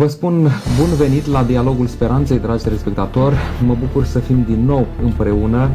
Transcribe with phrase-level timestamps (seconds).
[0.00, 3.34] Vă spun bun venit la Dialogul Speranței, dragi telespectatori.
[3.66, 5.70] Mă bucur să fim din nou împreună.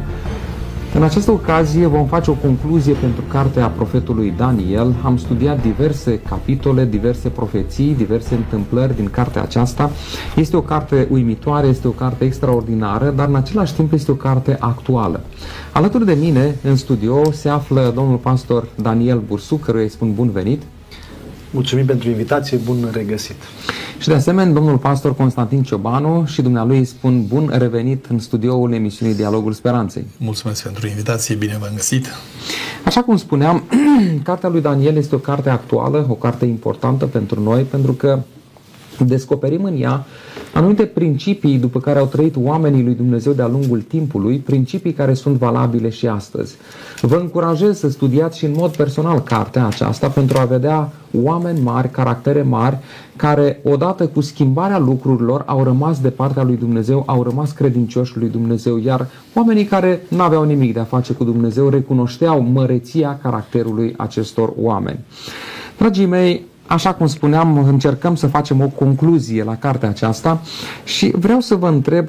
[0.94, 4.94] În această ocazie vom face o concluzie pentru cartea profetului Daniel.
[5.04, 9.90] Am studiat diverse capitole, diverse profeții, diverse întâmplări din cartea aceasta.
[10.36, 14.56] Este o carte uimitoare, este o carte extraordinară, dar în același timp este o carte
[14.60, 15.20] actuală.
[15.72, 20.30] Alături de mine, în studio, se află domnul pastor Daniel Bursu, căruia îi spun bun
[20.30, 20.62] venit.
[21.50, 23.36] Mulțumim pentru invitație, bun regăsit.
[23.98, 28.72] Și de asemenea, domnul pastor Constantin Ciobanu și dumnealui îi spun bun revenit în studioul
[28.72, 30.06] emisiunii Dialogul Speranței.
[30.16, 32.06] Mulțumesc pentru invitație, bine v-am găsit.
[32.84, 33.62] Așa cum spuneam,
[34.22, 38.18] cartea lui Daniel este o carte actuală, o carte importantă pentru noi, pentru că
[39.04, 40.04] descoperim în ea
[40.52, 45.36] anumite principii după care au trăit oamenii lui Dumnezeu de-a lungul timpului, principii care sunt
[45.36, 46.56] valabile și astăzi.
[47.00, 51.90] Vă încurajez să studiați și în mod personal cartea aceasta pentru a vedea oameni mari,
[51.90, 52.78] caractere mari,
[53.16, 58.28] care odată cu schimbarea lucrurilor au rămas de partea lui Dumnezeu, au rămas credincioși lui
[58.28, 63.94] Dumnezeu, iar oamenii care nu aveau nimic de a face cu Dumnezeu recunoșteau măreția caracterului
[63.96, 64.98] acestor oameni.
[65.78, 70.40] Dragii mei, Așa cum spuneam, încercăm să facem o concluzie la cartea aceasta
[70.84, 72.08] și vreau să vă întreb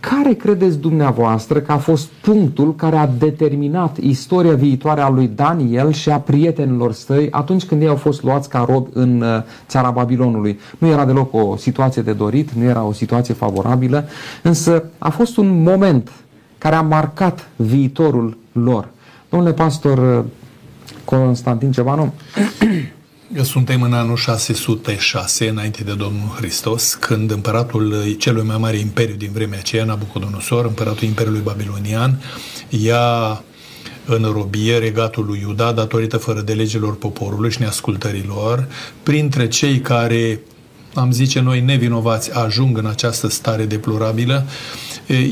[0.00, 5.92] care credeți dumneavoastră că a fost punctul care a determinat istoria viitoare a lui Daniel
[5.92, 9.90] și a prietenilor săi atunci când ei au fost luați ca robi în uh, țara
[9.90, 10.58] Babilonului?
[10.78, 14.04] Nu era deloc o situație de dorit, nu era o situație favorabilă,
[14.42, 16.10] însă a fost un moment
[16.58, 18.88] care a marcat viitorul lor.
[19.28, 20.24] Domnule pastor uh,
[21.04, 22.12] Constantin Cebanu,
[23.42, 29.30] Suntem în anul 606 înainte de Domnul Hristos, când împăratul celui mai mare imperiu din
[29.32, 32.22] vremea aceea, Nabucodonosor, împăratul Imperiului Babilonian,
[32.68, 33.42] ia
[34.04, 38.68] în robie regatul lui Iuda datorită fără de legilor poporului și neascultărilor,
[39.02, 40.40] printre cei care
[40.94, 44.46] am zice noi, nevinovați, ajung în această stare deplorabilă,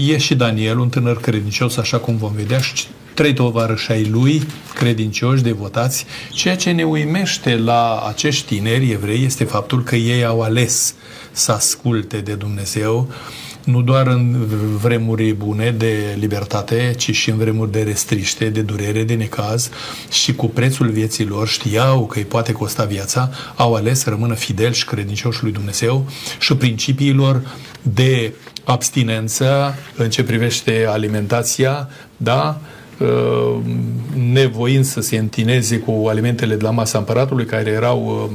[0.09, 4.43] e și Daniel, un tânăr credincios, așa cum vom vedea, și trei tovarăși ai lui,
[4.75, 6.07] credincioși, devotați.
[6.31, 10.95] Ceea ce ne uimește la acești tineri evrei este faptul că ei au ales
[11.33, 13.09] să asculte de Dumnezeu,
[13.65, 14.47] nu doar în
[14.81, 19.71] vremuri bune de libertate, ci și în vremuri de restriște, de durere, de necaz
[20.11, 24.35] și cu prețul vieții lor știau că îi poate costa viața, au ales să rămână
[24.35, 26.07] fideli și credincioși lui Dumnezeu
[26.39, 27.43] și principiilor
[27.83, 28.33] de
[28.65, 32.82] abstinență în ce privește alimentația, da, Uh,
[34.33, 38.31] nevoind să se întineze cu alimentele de la masa împăratului, care erau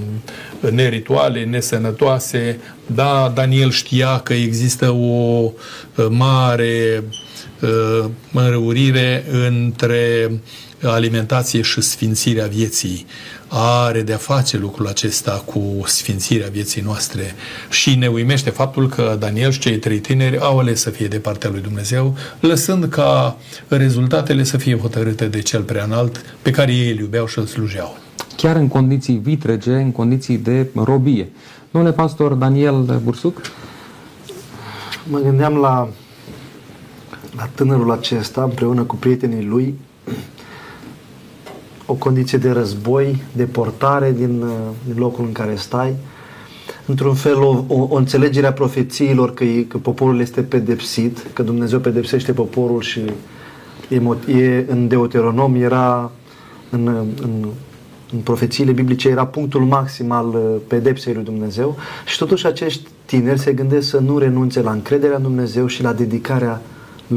[0.62, 2.60] uh, nerituale, nesănătoase.
[2.86, 5.52] Da, Daniel știa că există o
[5.96, 7.04] uh, mare
[8.34, 10.32] înrăurire între
[10.84, 13.06] alimentație și sfințirea vieții
[13.48, 17.36] are de-a face lucrul acesta cu sfințirea vieții noastre
[17.70, 21.20] și ne uimește faptul că Daniel și cei trei tineri au ales să fie de
[21.20, 26.92] partea lui Dumnezeu, lăsând ca rezultatele să fie hotărâte de cel preanalt pe care ei
[26.92, 27.98] îl iubeau și îl slujeau.
[28.36, 31.30] Chiar în condiții vitrege, în condiții de robie.
[31.72, 33.42] Domnule pastor Daniel Bursuc?
[35.10, 35.90] Mă gândeam la,
[37.36, 39.76] la tânărul acesta împreună cu prietenii lui
[41.90, 44.50] o condiție de război, deportare din, uh,
[44.86, 45.96] din locul în care stai,
[46.86, 51.44] într-un fel o, o, o înțelegere a profețiilor că, e, că poporul este pedepsit, că
[51.44, 53.00] Dumnezeu pedepsește poporul și
[53.90, 54.02] e,
[54.38, 56.12] e, în Deuteronom era
[56.70, 56.88] în,
[57.22, 57.48] în,
[58.14, 61.78] în profețiile biblice era punctul maxim al uh, pedepsei lui Dumnezeu.
[62.06, 65.94] Și totuși acești tineri se gândesc să nu renunțe la încrederea în Dumnezeu și la
[65.94, 66.62] dedicarea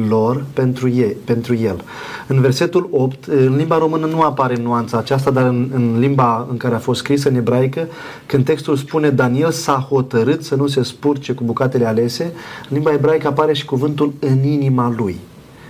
[0.09, 1.85] lor pentru, ei, pentru el.
[2.27, 6.57] În versetul 8, în limba română nu apare nuanța aceasta, dar în, în limba în
[6.57, 7.89] care a fost scrisă, în ebraică,
[8.27, 12.25] când textul spune Daniel s-a hotărât să nu se spurce cu bucatele alese,
[12.69, 15.19] în limba ebraică apare și cuvântul în inima lui.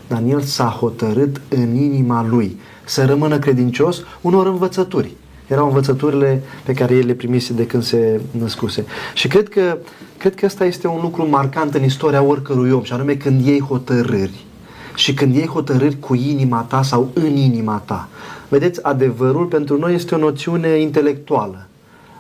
[0.07, 5.13] Daniel s-a hotărât în inima lui să rămână credincios unor învățături
[5.51, 8.85] erau învățăturile pe care el le primise de când se născuse.
[9.15, 9.79] Și cred că,
[10.19, 13.61] cred că asta este un lucru marcant în istoria oricărui om, și anume când iei
[13.61, 14.45] hotărâri.
[14.95, 18.09] Și când iei hotărâri cu inima ta sau în inima ta.
[18.49, 21.67] Vedeți, adevărul pentru noi este o noțiune intelectuală.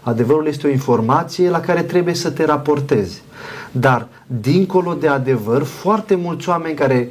[0.02, 3.22] Adevărul este o informație la care trebuie să te raportezi.
[3.70, 7.08] Dar, dincolo de adevăr, foarte mulți oameni care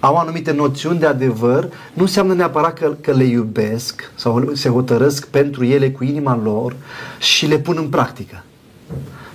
[0.00, 5.26] au anumite noțiuni de adevăr, nu înseamnă neapărat că, că le iubesc sau se hotărăsc
[5.26, 6.76] pentru ele cu inima lor
[7.18, 8.44] și le pun în practică.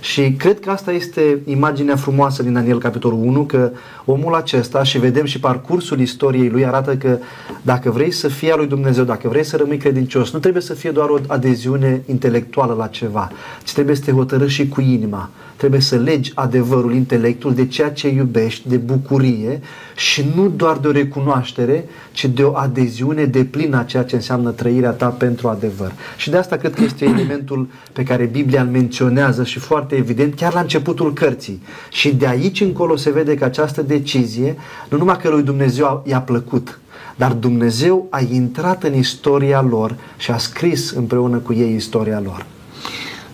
[0.00, 3.70] Și cred că asta este imaginea frumoasă din Daniel capitolul 1, că
[4.04, 7.18] omul acesta, și vedem și parcursul istoriei lui, arată că
[7.62, 10.74] dacă vrei să fii al lui Dumnezeu, dacă vrei să rămâi credincios, nu trebuie să
[10.74, 13.30] fie doar o adeziune intelectuală la ceva,
[13.64, 17.90] ci trebuie să te hotărâși și cu inima trebuie să legi adevărul, intelectul de ceea
[17.90, 19.60] ce iubești, de bucurie
[19.96, 24.14] și nu doar de o recunoaștere, ci de o adeziune de plină a ceea ce
[24.14, 25.92] înseamnă trăirea ta pentru adevăr.
[26.16, 30.34] Și de asta cred că este elementul pe care Biblia îl menționează și foarte evident
[30.34, 31.62] chiar la începutul cărții.
[31.90, 34.56] Și de aici încolo se vede că această decizie,
[34.88, 36.78] nu numai că lui Dumnezeu i-a plăcut,
[37.16, 42.46] dar Dumnezeu a intrat în istoria lor și a scris împreună cu ei istoria lor.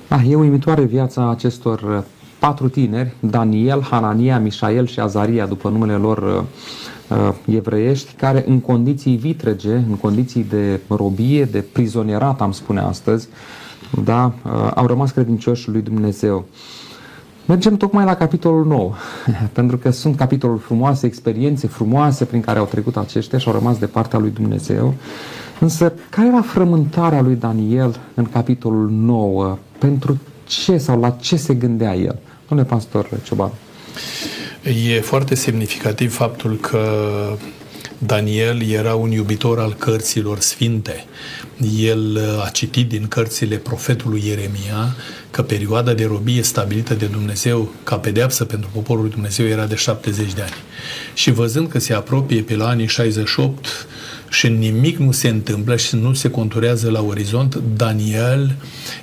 [0.09, 5.93] Ah, e uimitoare viața acestor uh, patru tineri, Daniel, Hanania, Mișael și Azaria, după numele
[5.93, 12.53] lor uh, uh, evreiești, care în condiții vitrege, în condiții de robie, de prizonierat, am
[12.53, 13.29] spune astăzi,
[14.05, 16.45] da, uh, au rămas credincioși lui Dumnezeu.
[17.47, 18.93] Mergem tocmai la capitolul 9,
[19.59, 23.79] pentru că sunt capitoluri frumoase, experiențe frumoase prin care au trecut aceștia și au rămas
[23.79, 24.95] de partea lui Dumnezeu.
[25.61, 29.59] Însă, care era frământarea lui Daniel în capitolul 9?
[29.79, 32.19] Pentru ce sau la ce se gândea el?
[32.53, 33.53] Domnule pastor Cioban.
[34.95, 36.85] E foarte semnificativ faptul că
[37.99, 41.05] Daniel era un iubitor al cărților sfinte.
[41.77, 44.97] El a citit din cărțile profetului Ieremia
[45.31, 50.33] că perioada de robie stabilită de Dumnezeu ca pedeapsă pentru poporul Dumnezeu era de 70
[50.33, 50.55] de ani.
[51.15, 53.67] Și văzând că se apropie pe la anii 68
[54.33, 58.57] și nimic nu se întâmplă și nu se conturează la orizont, Daniel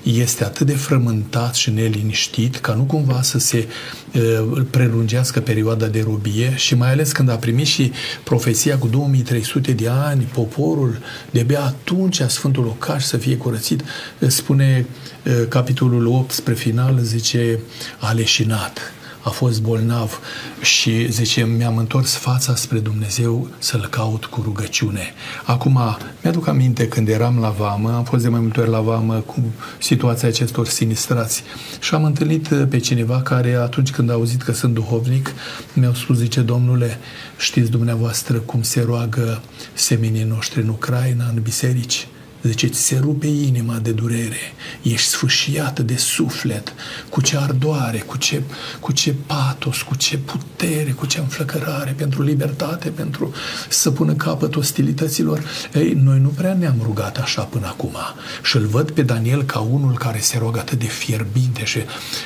[0.04, 3.68] este atât de frământat și neliniștit ca nu cumva să se
[4.14, 7.92] uh, prelungească perioada de robie și mai ales când a primit și
[8.24, 10.98] profeția cu 2300 de ani, poporul
[11.32, 13.84] de-abia atunci a Sfântul Locaș să fie curățit,
[14.28, 14.86] spune
[15.26, 17.60] uh, capitolul 8 spre final, zice,
[18.00, 20.20] a leșinat a fost bolnav
[20.62, 25.14] și zice, mi-am întors fața spre Dumnezeu să-L caut cu rugăciune.
[25.46, 25.80] Acum,
[26.22, 29.44] mi-aduc aminte când eram la vamă, am fost de mai multe ori la vamă cu
[29.80, 31.44] situația acestor sinistrați
[31.80, 35.34] și am întâlnit pe cineva care atunci când a auzit că sunt duhovnic,
[35.74, 36.98] mi-au spus, zice, domnule,
[37.38, 39.42] știți dumneavoastră cum se roagă
[39.74, 42.08] semenii noștri în Ucraina, în biserici?
[42.42, 46.74] Zice, ți se rupe inima de durere, ești sfâșiată de suflet,
[47.10, 48.42] cu ce ardoare, cu ce,
[48.80, 53.34] cu ce patos, cu ce putere, cu ce înflăcărare pentru libertate, pentru
[53.70, 55.44] să pună capăt ostilităților.
[55.74, 57.96] Ei, noi nu prea ne-am rugat așa până acum.
[58.44, 61.80] Și îl văd pe Daniel ca unul care se roagă atât de fierbinte și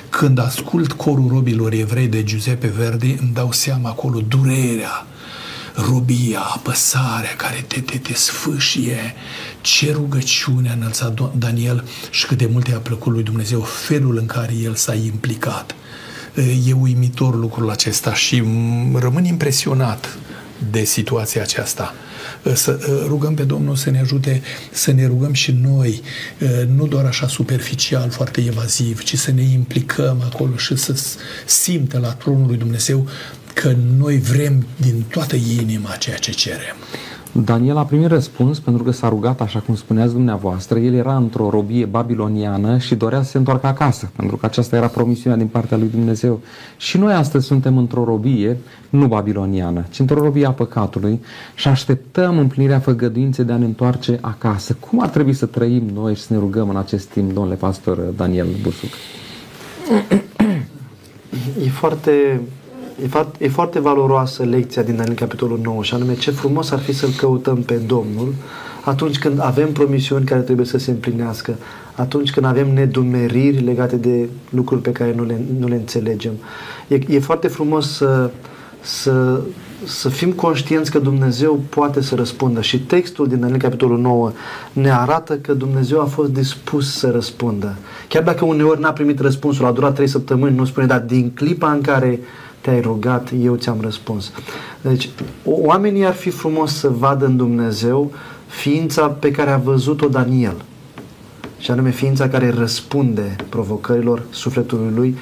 [0.10, 5.07] când ascult corul robilor evrei de Giuseppe Verdi, îmi dau seama acolo durerea,
[5.75, 9.14] robia, apăsarea care te, te, te sfâșie,
[9.62, 14.25] ce rugăciune a înălțat Daniel și cât de multe a plăcut lui Dumnezeu felul în
[14.25, 15.75] care el s-a implicat.
[16.68, 18.44] E uimitor lucrul acesta și
[18.94, 20.18] rămân impresionat
[20.72, 21.94] de situația aceasta.
[22.54, 24.42] Să rugăm pe Domnul să ne ajute
[24.72, 26.02] să ne rugăm și noi,
[26.75, 30.96] nu doar așa superficial, foarte evaziv, ci să ne implicăm acolo și să
[31.46, 33.08] simtă la tronul lui Dumnezeu
[33.53, 36.75] că noi vrem din toată inima ceea ce cerem.
[37.35, 41.50] Daniel a primit răspuns pentru că s-a rugat, așa cum spuneați dumneavoastră, el era într-o
[41.50, 45.77] robie babiloniană și dorea să se întoarcă acasă, pentru că aceasta era promisiunea din partea
[45.77, 46.39] lui Dumnezeu.
[46.77, 48.57] Și noi astăzi suntem într-o robie,
[48.89, 51.22] nu babiloniană, ci într-o robie a păcatului
[51.55, 54.77] și așteptăm împlinirea făgăduinței de a ne întoarce acasă.
[54.79, 57.98] Cum ar trebui să trăim noi și să ne rugăm în acest timp, domnule pastor
[57.98, 58.89] Daniel Busuc?
[61.65, 62.41] E foarte
[63.03, 66.79] e, foarte, e foarte valoroasă lecția din Daniel capitolul 9 și anume ce frumos ar
[66.79, 68.33] fi să-L căutăm pe Domnul
[68.83, 71.55] atunci când avem promisiuni care trebuie să se împlinească,
[71.95, 76.33] atunci când avem nedumeriri legate de lucruri pe care nu le, nu le înțelegem.
[76.88, 78.31] E, e foarte frumos să,
[78.81, 79.41] să,
[79.85, 84.31] să fim conștienți că Dumnezeu poate să răspundă și textul din Daniel capitolul 9
[84.73, 87.75] ne arată că Dumnezeu a fost dispus să răspundă.
[88.07, 91.71] Chiar dacă uneori n-a primit răspunsul, a durat trei săptămâni, nu spune, dar din clipa
[91.71, 92.19] în care
[92.63, 94.32] te-ai rugat, eu ți-am răspuns.
[94.82, 95.10] Deci,
[95.43, 98.12] oamenii ar fi frumos să vadă în Dumnezeu
[98.48, 100.65] ființa pe care a văzut-o Daniel.
[101.60, 105.17] Și anume ființa care răspunde provocărilor sufletului lui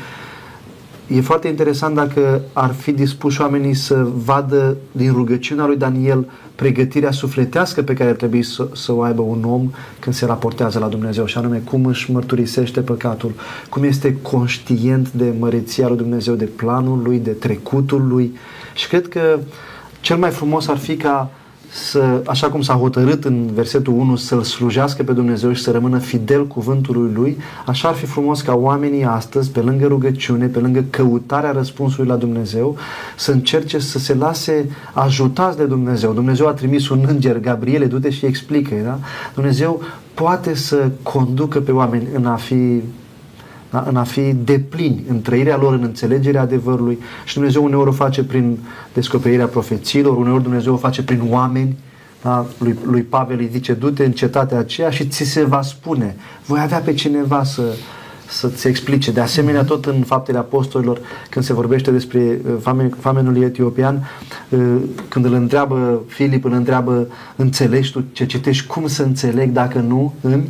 [1.13, 7.12] E foarte interesant dacă ar fi dispuși oamenii să vadă din rugăciunea lui Daniel pregătirea
[7.12, 10.88] sufletească pe care ar trebui să, să o aibă un om când se raportează la
[10.88, 13.34] Dumnezeu și anume cum își mărturisește păcatul,
[13.70, 18.36] cum este conștient de măreția lui Dumnezeu, de planul lui, de trecutul lui.
[18.75, 19.39] Și cred că
[20.01, 21.32] cel mai frumos ar fi ca
[21.73, 25.97] să, așa cum s-a hotărât în versetul 1 să-L slujească pe Dumnezeu și să rămână
[25.97, 30.85] fidel cuvântului Lui, așa ar fi frumos ca oamenii astăzi, pe lângă rugăciune, pe lângă
[30.89, 32.77] căutarea răspunsului la Dumnezeu,
[33.17, 36.13] să încerce să se lase ajutați de Dumnezeu.
[36.13, 38.75] Dumnezeu a trimis un înger, Gabriele, du-te și explică.
[38.83, 38.99] Da?
[39.33, 39.81] Dumnezeu
[40.13, 42.81] poate să conducă pe oameni în a fi
[43.71, 43.85] da?
[43.87, 48.23] în a fi deplini în trăirea lor, în înțelegerea adevărului și Dumnezeu uneori o face
[48.23, 48.59] prin
[48.93, 51.77] descoperirea profețiilor, uneori Dumnezeu o face prin oameni,
[52.21, 52.45] da?
[52.57, 56.59] lui, lui Pavel îi zice, du-te în cetatea aceea și ți se va spune, voi
[56.59, 57.63] avea pe cineva să,
[58.27, 59.11] să-ți explice.
[59.11, 60.99] De asemenea, tot în Faptele Apostolilor,
[61.29, 64.07] când se vorbește despre uh, famen, famenul etiopian,
[64.49, 64.75] uh,
[65.07, 70.13] când îl întreabă Filip, îl întreabă, înțelegi tu ce citești, cum să înțeleg dacă nu
[70.21, 70.43] în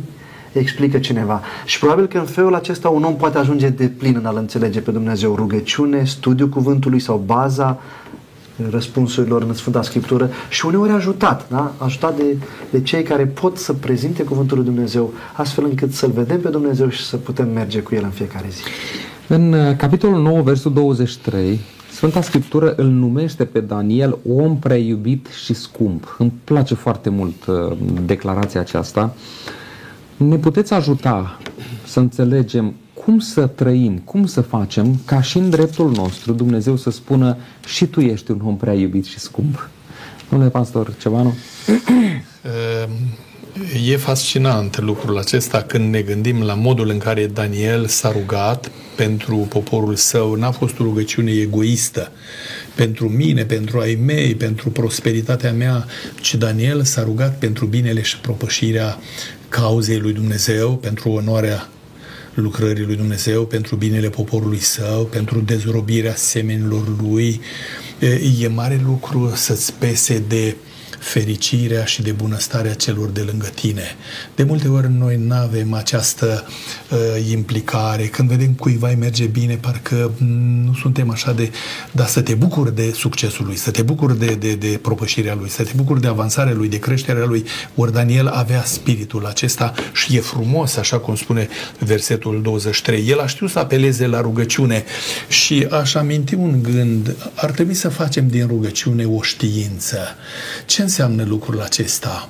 [0.52, 1.40] explică cineva.
[1.64, 4.80] Și probabil că în felul acesta un om poate ajunge de plin în a-L înțelege
[4.80, 5.34] pe Dumnezeu.
[5.34, 7.80] Rugăciune, studiu cuvântului sau baza
[8.70, 11.72] răspunsurilor în Sfânta Scriptură și uneori ajutat, da?
[11.78, 12.36] ajutat de,
[12.70, 16.88] de cei care pot să prezinte Cuvântul lui Dumnezeu astfel încât să-L vedem pe Dumnezeu
[16.88, 18.62] și să putem merge cu El în fiecare zi.
[19.28, 21.60] În uh, capitolul 9, versul 23,
[21.92, 26.16] Sfânta Scriptură îl numește pe Daniel om prea iubit și scump.
[26.18, 29.14] Îmi place foarte mult uh, declarația aceasta.
[29.14, 29.60] Uh,
[30.28, 31.38] ne puteți ajuta
[31.86, 32.74] să înțelegem
[33.04, 37.36] cum să trăim, cum să facem ca și în dreptul nostru Dumnezeu să spună
[37.66, 39.68] și tu ești un om prea iubit și scump.
[40.28, 41.34] Domnule pastor Cevanu?
[43.86, 49.36] E fascinant lucrul acesta când ne gândim la modul în care Daniel s-a rugat pentru
[49.36, 50.34] poporul său.
[50.34, 52.12] N-a fost o rugăciune egoistă
[52.74, 55.86] pentru mine, pentru ai mei, pentru prosperitatea mea,
[56.20, 58.98] ci Daniel s-a rugat pentru binele și propășirea
[59.52, 61.68] cauzei lui Dumnezeu, pentru onoarea
[62.34, 67.40] lucrării lui Dumnezeu, pentru binele poporului său, pentru dezrobirea semenilor lui.
[68.40, 70.71] E mare lucru să-ți pese de uh,
[71.02, 73.96] fericirea și de bunăstarea celor de lângă tine.
[74.34, 76.44] De multe ori noi nu avem această
[76.90, 76.98] uh,
[77.30, 78.02] implicare.
[78.02, 80.10] Când vedem cuiva îi merge bine, parcă
[80.64, 81.50] nu suntem așa de...
[81.92, 85.48] Dar să te bucuri de succesul lui, să te bucuri de, de, de propășirea lui,
[85.48, 87.44] să te bucuri de avansarea lui, de creșterea lui.
[87.74, 93.08] Ori Daniel avea spiritul acesta și e frumos, așa cum spune versetul 23.
[93.08, 94.84] El a știut să apeleze la rugăciune
[95.28, 97.16] și aș aminti un gând.
[97.34, 99.98] Ar trebui să facem din rugăciune o știință.
[100.66, 102.28] Ce înseamnă lucrul acesta?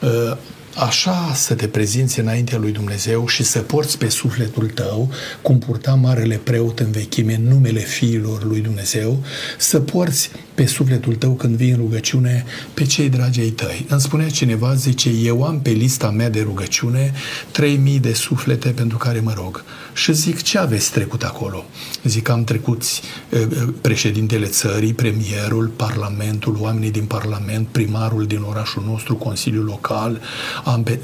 [0.00, 0.36] Uh,
[0.74, 5.10] așa să te prezinți înaintea lui Dumnezeu și să porți pe sufletul tău,
[5.42, 9.22] cum purta marele preot în vechime numele fiilor lui Dumnezeu,
[9.56, 13.86] să porți pe sufletul tău când vii în rugăciune pe cei dragi ai tăi.
[13.88, 17.12] Îmi spunea cineva, zice, eu am pe lista mea de rugăciune
[17.50, 19.64] 3000 de suflete pentru care mă rog.
[19.92, 21.64] Și zic, ce aveți trecut acolo?
[22.04, 23.46] Zic, am trecut eh, eh,
[23.80, 30.20] președintele țării, premierul, parlamentul, oamenii din parlament, primarul din orașul nostru, consiliul local,
[30.64, 30.98] am pe,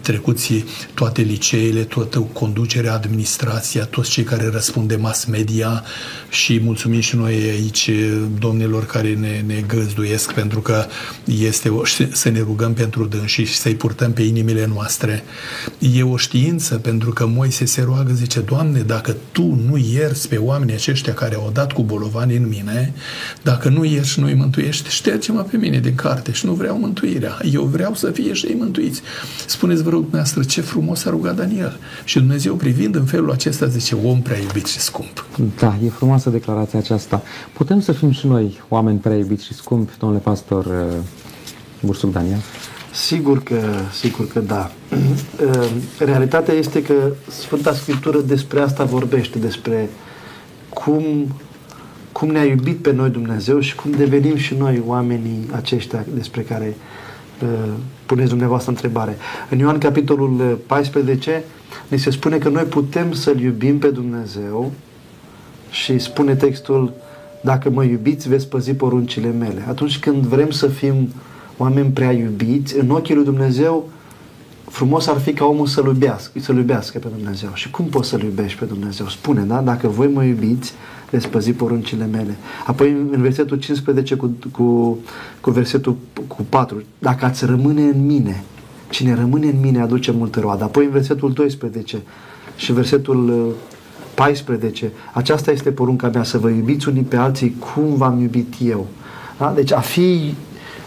[0.00, 0.38] trecut
[0.94, 5.84] toate liceele, toată conducerea, administrația, toți cei care răspund de mass media
[6.30, 7.90] și mulțumim și noi aici
[8.38, 10.84] domnilor care ne, ne găzduiesc pentru că
[11.24, 15.22] este o, să ne rugăm pentru dânsii și să-i purtăm pe inimile noastre.
[15.78, 20.36] E o știință pentru că Moise se roagă, zice, Doamne, dacă Tu nu ierți pe
[20.36, 22.92] oamenii aceștia care au dat cu bolovani în mine,
[23.42, 26.78] dacă nu ierți și nu îi mântuiești, șterge-mă pe mine din carte și nu vreau
[26.78, 27.38] mântuirea.
[27.52, 29.02] Eu vreau să fie și ei mântuiți.
[29.46, 31.78] Spuneți, vă rog, dumneavoastră, ce frumos a rugat Daniel.
[32.04, 35.26] Și Dumnezeu, privind în felul acesta, zice, om prea iubit și scump.
[35.58, 37.22] Da, e frumoasă declarația aceasta.
[37.52, 40.96] Putem să fim și noi oameni prea iubiți și scumpi, domnule pastor uh,
[41.80, 42.38] Bursuc Daniel?
[42.92, 43.60] Sigur că,
[43.92, 44.70] sigur că da.
[45.44, 46.94] Uh, realitatea este că
[47.28, 49.90] Sfânta Scriptură despre asta vorbește, despre
[50.68, 51.04] cum,
[52.12, 56.76] cum ne-a iubit pe noi Dumnezeu și cum devenim și noi oamenii aceștia despre care
[57.42, 57.72] uh,
[58.06, 59.16] puneți dumneavoastră întrebare.
[59.50, 61.44] În Ioan capitolul 14
[61.88, 64.72] ni se spune că noi putem să-L iubim pe Dumnezeu
[65.70, 66.92] și spune textul
[67.44, 69.64] dacă mă iubiți, veți păzi poruncile mele.
[69.68, 71.08] Atunci când vrem să fim
[71.56, 73.88] oameni prea iubiți, în ochii lui Dumnezeu,
[74.64, 77.50] frumos ar fi ca omul să-L iubească, să-L iubească pe Dumnezeu.
[77.54, 79.08] Și cum poți să-L iubești pe Dumnezeu?
[79.08, 79.60] Spune, da?
[79.60, 80.72] Dacă voi mă iubiți,
[81.10, 82.36] veți păzi poruncile mele.
[82.66, 84.98] Apoi în versetul 15 cu, cu,
[85.40, 85.96] cu versetul
[86.26, 88.42] cu 4, dacă ați rămâne în mine,
[88.90, 90.64] cine rămâne în mine aduce multă roadă.
[90.64, 92.02] Apoi în versetul 12
[92.56, 93.54] și versetul
[94.14, 98.86] 14, aceasta este porunca mea, să vă iubiți unii pe alții cum v-am iubit eu.
[99.38, 99.52] Da?
[99.54, 100.34] Deci a fi,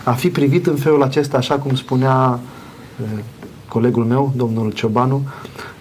[0.04, 2.40] a fi privit în felul acesta, așa cum spunea
[3.02, 3.20] uh,
[3.68, 5.22] colegul meu, domnul Ciobanu,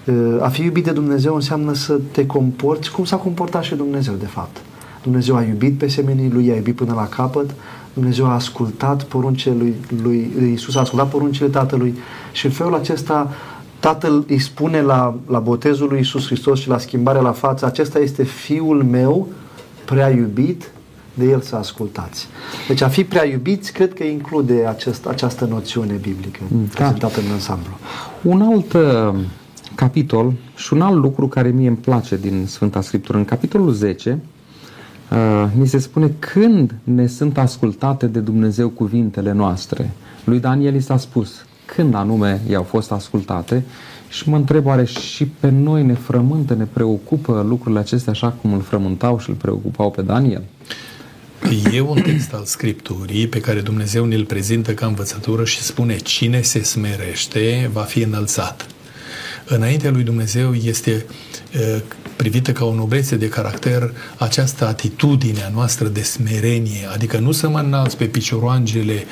[0.05, 4.15] uh, a fi iubit de Dumnezeu înseamnă să te comporți cum s-a comportat și Dumnezeu,
[4.15, 4.57] de fapt.
[5.03, 7.51] Dumnezeu a iubit pe semenii lui, a iubit până la capăt,
[7.93, 11.99] Dumnezeu a ascultat poruncile lui, lui, lui Iisus, a ascultat poruncile Tatălui
[12.33, 13.31] și în felul acesta
[13.87, 17.99] Tatăl îi spune la, la botezul lui Iisus Hristos și la schimbarea la față, acesta
[17.99, 19.29] este Fiul meu
[19.85, 20.71] prea iubit,
[21.15, 22.27] de el să ascultați.
[22.69, 26.57] Deci a fi prea iubiți cred că include acest, această noțiune biblică da.
[26.75, 27.79] prezentată în ansamblu.
[28.23, 29.21] Un alt uh,
[29.75, 34.19] capitol și un alt lucru care mie îmi place din Sfânta Scriptură, în capitolul 10,
[35.11, 39.91] uh, ni se spune când ne sunt ascultate de Dumnezeu cuvintele noastre.
[40.25, 43.65] Lui Daniel i s-a spus când anume i-au fost ascultate
[44.09, 48.53] și mă întreb oare și pe noi ne frământă, ne preocupă lucrurile acestea așa cum
[48.53, 50.43] îl frământau și îl preocupau pe Daniel?
[51.73, 56.41] E un text al Scripturii pe care Dumnezeu ne-l prezintă ca învățătură și spune cine
[56.41, 58.67] se smerește va fi înălțat.
[59.49, 61.07] Înaintea lui Dumnezeu este
[62.17, 67.49] privită ca o noblețe de caracter această atitudine a noastră de smerenie, adică nu să
[67.49, 69.05] mă înalț pe picioroangele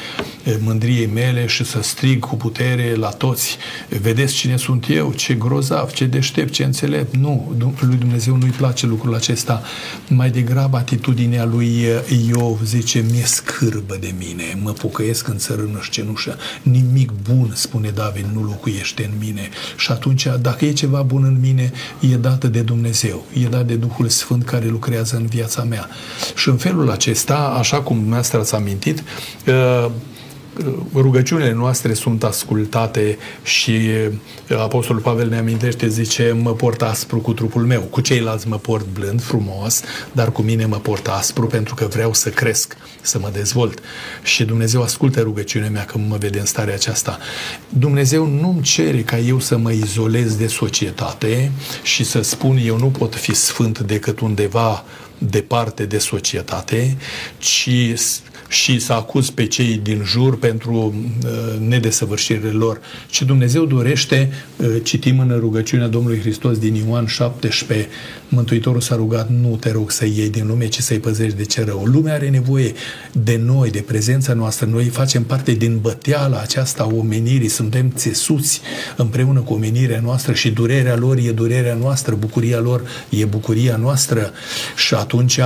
[0.58, 3.56] mândriei mele și să strig cu putere la toți,
[4.00, 7.16] vedeți cine sunt eu, ce grozav, ce deștept, ce înțelept.
[7.16, 9.62] Nu, lui Dumnezeu nu-i place lucrul acesta.
[10.08, 11.86] Mai degrabă atitudinea lui
[12.26, 17.88] Iov zice, mi-e scârbă de mine, mă pocăiesc în țărână și cenușă, nimic bun, spune
[17.88, 19.48] David, nu locuiește în mine.
[19.76, 23.74] Și atunci, dacă e ceva bun în mine, e dată de Dumnezeu, e dat de
[23.74, 25.88] Duhul Sfânt care lucrează în viața mea.
[26.34, 29.02] Și în felul acesta, așa cum dumneavoastră ați amintit,
[29.46, 29.90] uh,
[30.94, 33.70] rugăciunile noastre sunt ascultate și
[34.50, 37.80] uh, Apostolul Pavel ne amintește, zice, mă port aspru cu trupul meu.
[37.80, 39.82] Cu ceilalți mă port blând, frumos,
[40.12, 43.78] dar cu mine mă port aspru pentru că vreau să cresc, să mă dezvolt.
[44.22, 47.18] Și Dumnezeu ascultă rugăciunea mea când mă vede în starea aceasta.
[47.68, 51.50] Dumnezeu nu-mi cere ca eu să mă izolez de societate
[51.82, 54.84] și să spun eu nu pot fi sfânt decât undeva
[55.18, 56.96] departe de societate,
[57.38, 57.70] ci
[58.54, 60.94] și să acuz pe cei din jur pentru
[61.24, 62.80] uh, nedesăvârșirile lor.
[63.10, 67.88] Și Dumnezeu dorește, uh, citim în rugăciunea Domnului Hristos din Ioan 17,
[68.28, 71.64] Mântuitorul s-a rugat, nu te rog să iei din lume, ci să-i păzești de ce
[71.64, 71.84] rău.
[71.84, 72.72] Lumea are nevoie
[73.12, 74.66] de noi, de prezența noastră.
[74.66, 78.60] Noi facem parte din băteala aceasta a omenirii, suntem țesuți
[78.96, 84.32] împreună cu omenirea noastră și durerea lor e durerea noastră, bucuria lor e bucuria noastră
[84.76, 85.38] și atunci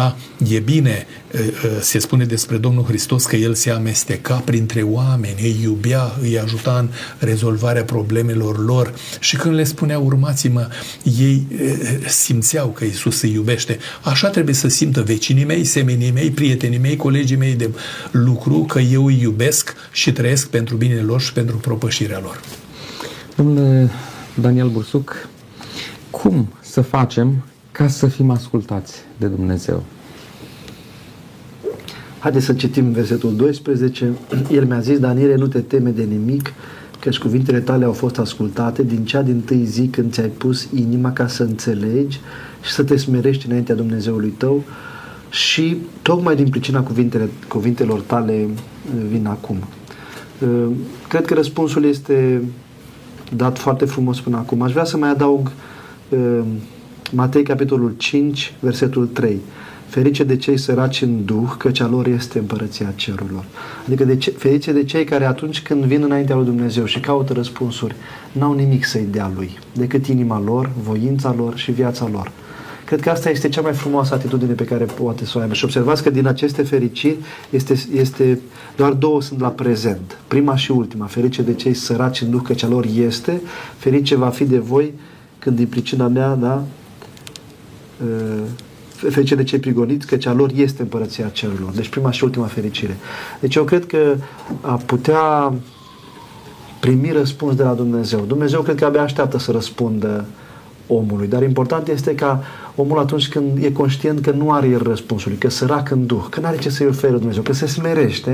[0.48, 1.40] e bine, uh,
[1.80, 6.78] se spune despre Domnul Hristos că El se amesteca printre oameni, îi iubea, îi ajuta
[6.78, 10.68] în rezolvarea problemelor lor și când le spunea urmați-mă,
[11.18, 11.46] ei
[12.06, 13.78] simțeau că Isus îi iubește.
[14.02, 17.70] Așa trebuie să simtă vecinii mei, semenii mei, prietenii mei, colegii mei de
[18.10, 22.40] lucru, că eu îi iubesc și trăiesc pentru binele lor și pentru propășirea lor.
[23.36, 23.90] Domnule
[24.34, 25.28] Daniel Bursuc,
[26.10, 29.84] cum să facem ca să fim ascultați de Dumnezeu?
[32.18, 34.12] Haideți să citim versetul 12.
[34.50, 36.52] El mi-a zis, Daniele, nu te teme de nimic,
[37.00, 41.12] căci cuvintele tale au fost ascultate din cea din tâi zi când ți-ai pus inima
[41.12, 42.20] ca să înțelegi
[42.62, 44.64] și să te smerești înaintea Dumnezeului tău
[45.30, 48.48] și tocmai din pricina cuvintele, cuvintelor tale
[49.08, 49.56] vin acum.
[51.08, 52.42] Cred că răspunsul este
[53.36, 54.62] dat foarte frumos până acum.
[54.62, 55.52] Aș vrea să mai adaug
[57.12, 59.40] Matei capitolul 5, versetul 3
[59.88, 63.44] ferice de cei săraci în duh, căci a lor este împărăția cerurilor.
[63.86, 67.32] Adică de ce, ferice de cei care atunci când vin înaintea lui Dumnezeu și caută
[67.32, 67.94] răspunsuri,
[68.32, 72.32] n-au nimic să-i dea lui, decât inima lor, voința lor și viața lor.
[72.84, 75.54] Cred că asta este cea mai frumoasă atitudine pe care poate să o aibă.
[75.54, 77.16] Și observați că din aceste fericiri
[77.50, 78.40] este, este,
[78.76, 80.18] doar două sunt la prezent.
[80.28, 81.06] Prima și ultima.
[81.06, 83.40] Ferice de cei săraci în duh, căci a lor este.
[83.76, 84.92] Ferice va fi de voi
[85.38, 86.64] când din pricina mea, da,
[89.10, 91.70] ferice de cei prigoniți, că cea lor este împărăția cerurilor.
[91.70, 92.96] Deci prima și ultima fericire.
[93.40, 94.16] Deci eu cred că
[94.60, 95.52] a putea
[96.80, 98.20] primi răspuns de la Dumnezeu.
[98.20, 100.24] Dumnezeu cred că abia așteaptă să răspundă
[100.86, 102.42] omului, dar important este ca
[102.74, 106.40] omul atunci când e conștient că nu are el răspunsul, că sărac în duh, că
[106.40, 108.30] nu are ce să-i ofere Dumnezeu, că se smerește,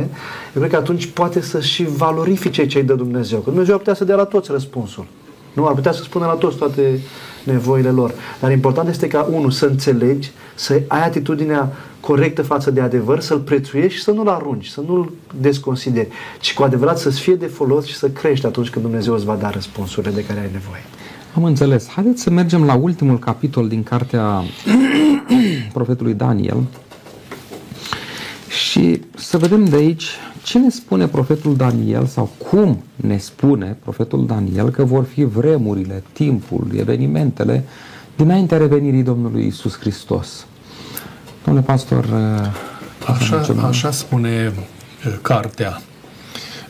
[0.55, 3.39] eu cred că atunci poate să și valorifice ce îi dă Dumnezeu.
[3.39, 5.07] Că Dumnezeu ar putea să dea la toți răspunsul.
[5.53, 7.01] Nu, ar putea să spună la toți toate
[7.45, 8.15] nevoile lor.
[8.41, 13.39] Dar important este ca, unul, să înțelegi, să ai atitudinea corectă față de adevăr, să-l
[13.39, 16.09] prețuiești și să nu-l arunci, să nu-l desconsideri,
[16.41, 19.35] ci cu adevărat să-ți fie de folos și să crești atunci când Dumnezeu îți va
[19.35, 20.83] da răspunsurile de care ai nevoie.
[21.35, 21.89] Am înțeles.
[21.89, 24.43] Haideți să mergem la ultimul capitol din cartea
[25.73, 26.63] profetului Daniel
[28.49, 30.11] și să vedem de aici
[30.45, 36.03] ce ne spune profetul Daniel sau cum ne spune profetul Daniel că vor fi vremurile,
[36.13, 37.65] timpul, evenimentele
[38.17, 40.47] dinaintea revenirii Domnului Isus Hristos.
[41.45, 42.07] Domnule pastor,
[43.07, 44.53] așa, așa spune
[45.23, 45.81] cartea.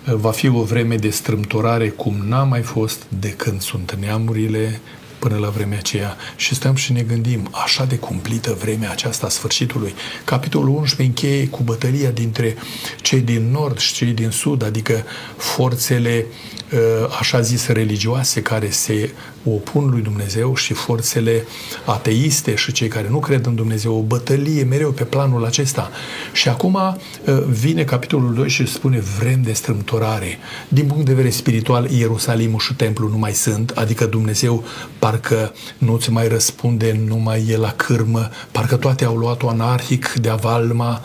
[0.04, 4.80] Va fi o vreme de strâmtorare cum n-a mai fost de când sunt neamurile
[5.18, 9.28] până la vremea aceea și stăm și ne gândim, așa de cumplită vremea aceasta a
[9.28, 9.94] sfârșitului.
[10.24, 12.56] Capitolul 11 încheie cu bătălia dintre
[13.02, 15.04] cei din nord și cei din sud, adică
[15.36, 16.26] forțele
[16.72, 19.10] uh, așa zis religioase care se
[19.44, 21.44] opun lui Dumnezeu și forțele
[21.84, 25.90] ateiste și cei care nu cred în Dumnezeu, o bătălie mereu pe planul acesta.
[26.32, 30.38] Și acum uh, vine capitolul 2 și spune vrem de strâmtorare.
[30.68, 34.64] Din punct de vedere spiritual, Ierusalimul și templul nu mai sunt, adică Dumnezeu
[34.98, 40.28] parcă nu-ți mai răspunde, nu mai e la cârmă, parcă toate au luat-o anarhic de
[40.28, 41.02] avalma,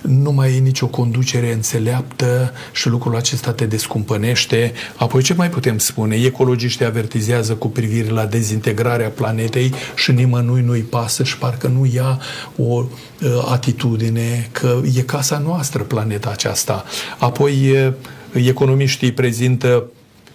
[0.00, 4.72] nu mai e nicio conducere înțeleaptă și lucrul acesta te descumpănește.
[4.96, 6.16] Apoi ce mai putem spune?
[6.16, 12.20] Ecologiștii avertizează cu privire la dezintegrarea planetei și nimănui nu-i pasă și parcă nu ia
[12.56, 12.86] o uh,
[13.50, 16.84] atitudine că e casa noastră planeta aceasta.
[17.18, 17.92] Apoi uh,
[18.32, 19.84] economiștii prezintă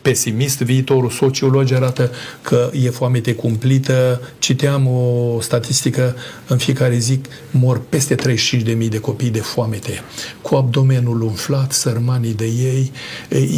[0.05, 1.09] pesimist viitorul.
[1.09, 4.21] Sociologii arată că e foamete cumplită.
[4.39, 6.15] Citeam o statistică,
[6.47, 7.19] în fiecare zi
[7.51, 10.01] mor peste 35.000 de copii de foamete.
[10.41, 12.91] Cu abdomenul umflat, sărmanii de ei,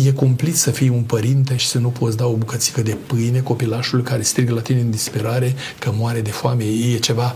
[0.05, 3.39] e cumplit să fii un părinte și să nu poți da o bucățică de pâine
[3.39, 6.63] copilașului care strigă la tine în disperare că moare de foame.
[6.63, 7.33] E ceva,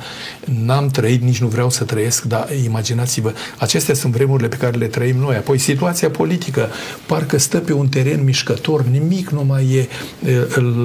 [0.63, 4.87] n-am trăit, nici nu vreau să trăiesc, dar imaginați-vă, acestea sunt vremurile pe care le
[4.87, 5.35] trăim noi.
[5.35, 6.69] Apoi situația politică,
[7.05, 9.87] parcă stă pe un teren mișcător, nimic nu mai e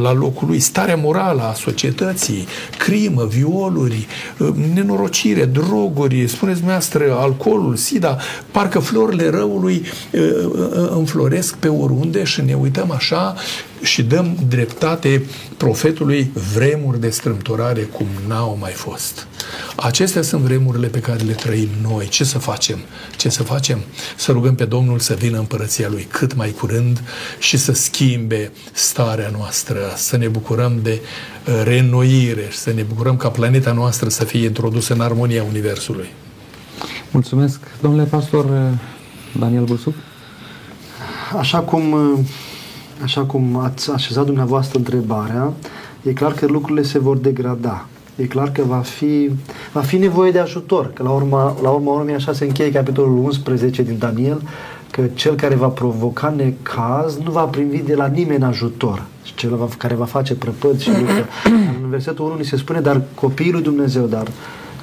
[0.03, 0.59] la locul lui.
[0.59, 2.47] Starea morală a societății,
[2.79, 4.07] crimă, violuri,
[4.75, 8.17] nenorocire, droguri, spuneți dumneavoastră, alcoolul, sida,
[8.51, 9.85] parcă florile răului
[10.91, 13.35] înfloresc pe oriunde și ne uităm așa
[13.87, 19.27] și dăm dreptate profetului vremuri de strâmtorare cum n-au mai fost.
[19.77, 22.09] Acestea sunt vremurile pe care le trăim noi.
[22.09, 22.79] Ce să facem?
[23.17, 23.79] Ce să facem?
[24.17, 27.03] Să rugăm pe Domnul să vină împărăția Lui cât mai curând
[27.39, 33.29] și să schimbe starea noastră, să ne bucurăm de uh, reînnoire, să ne bucurăm ca
[33.29, 36.09] planeta noastră să fie introdusă în armonia Universului.
[37.11, 37.61] Mulțumesc.
[37.81, 38.79] Domnule pastor uh,
[39.39, 39.95] Daniel Bursuc?
[41.39, 42.19] Așa cum uh,
[43.03, 45.53] așa cum ați așezat dumneavoastră întrebarea,
[46.03, 47.87] e clar că lucrurile se vor degrada.
[48.17, 49.31] E clar că va fi,
[49.73, 53.19] va fi nevoie de ajutor, că la urma, la urma urmei așa se încheie capitolul
[53.19, 54.43] 11 din Daniel,
[54.91, 59.03] că cel care va provoca necaz nu va primi de la nimeni ajutor.
[59.25, 61.27] Și cel care va face prăpăți și luptă.
[61.83, 64.29] În versetul 1 ni se spune, dar copiii lui Dumnezeu, dar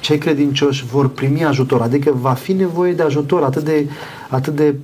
[0.00, 1.80] cei credincioși vor primi ajutor.
[1.80, 3.88] Adică va fi nevoie de ajutor atât de,
[4.28, 4.74] atât de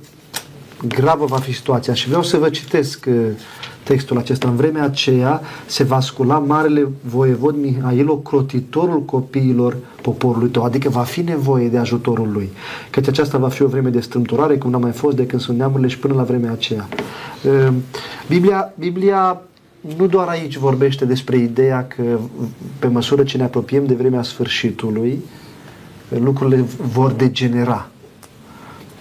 [0.87, 1.93] gravă va fi situația.
[1.93, 3.15] Și vreau să vă citesc uh,
[3.83, 4.47] textul acesta.
[4.47, 11.01] În vremea aceea se va scula marele voievod Mihail, ocrotitorul copiilor poporului tău, adică va
[11.01, 12.49] fi nevoie de ajutorul lui.
[12.89, 15.57] Căci aceasta va fi o vreme de strâmtorare, cum n-a mai fost de când sunt
[15.57, 16.87] neamurile și până la vremea aceea.
[17.45, 17.73] Uh,
[18.27, 19.41] Biblia, Biblia
[19.97, 22.03] nu doar aici vorbește despre ideea că
[22.79, 25.19] pe măsură ce ne apropiem de vremea sfârșitului,
[26.19, 27.87] lucrurile vor degenera.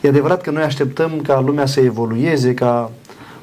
[0.00, 2.90] E adevărat că noi așteptăm ca lumea să evolueze, ca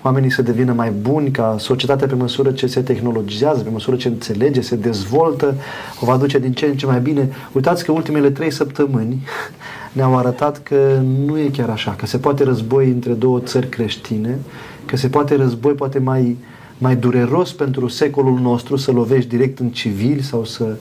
[0.01, 4.07] oamenii să devină mai buni, ca societatea pe măsură ce se tehnologizează, pe măsură ce
[4.07, 5.55] înțelege, se dezvoltă,
[6.01, 7.29] o va duce din ce în ce mai bine.
[7.51, 9.23] Uitați că ultimele trei săptămâni
[9.91, 14.39] ne-au arătat că nu e chiar așa, că se poate război între două țări creștine,
[14.85, 16.37] că se poate război poate mai,
[16.77, 20.75] mai dureros pentru secolul nostru să lovești direct în civil sau să,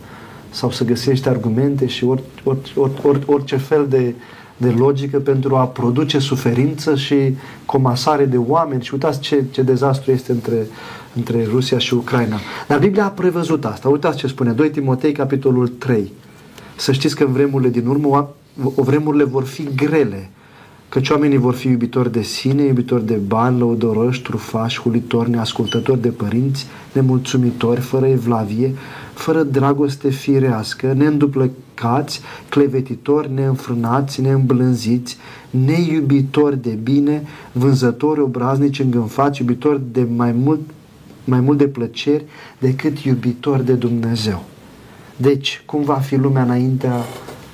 [0.50, 4.14] sau să găsești argumente și or, or, or, or, orice fel de,
[4.56, 7.34] de logică pentru a produce suferință și
[7.66, 8.82] comasare de oameni.
[8.82, 10.66] Și uitați ce, ce dezastru este între,
[11.14, 12.36] între Rusia și Ucraina.
[12.68, 13.88] Dar Biblia a prevăzut asta.
[13.88, 16.12] Uitați ce spune 2 Timotei, capitolul 3.
[16.76, 18.34] Să știți că în vremurile din urmă,
[18.74, 20.30] o vremurile vor fi grele.
[20.88, 26.08] Căci oamenii vor fi iubitori de sine, iubitori de bani, lăudoroși, trufași, hulitori, neascultători de
[26.08, 28.74] părinți, nemulțumitori, fără evlavie,
[29.14, 35.16] fără dragoste firească, neînduplăcați, clevetitori, neînfrânați, neîmblânziți,
[35.50, 37.22] neiubitori de bine,
[37.52, 40.60] vânzători obraznici, îngânfați, iubitori de mai mult,
[41.24, 42.24] mai mult de plăceri
[42.58, 44.44] decât iubitori de Dumnezeu.
[45.16, 47.04] Deci, cum va fi lumea înaintea,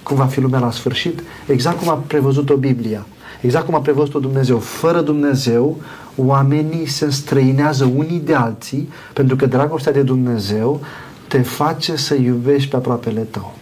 [0.03, 1.23] cum va fi lumea la sfârșit?
[1.47, 3.07] Exact cum a prevăzut-o Biblia.
[3.43, 4.59] Exact cum a prevăzut-o Dumnezeu.
[4.59, 5.77] Fără Dumnezeu,
[6.17, 10.81] oamenii se străinează unii de alții, pentru că dragostea de Dumnezeu
[11.29, 13.55] te face să iubești pe aproapele tău.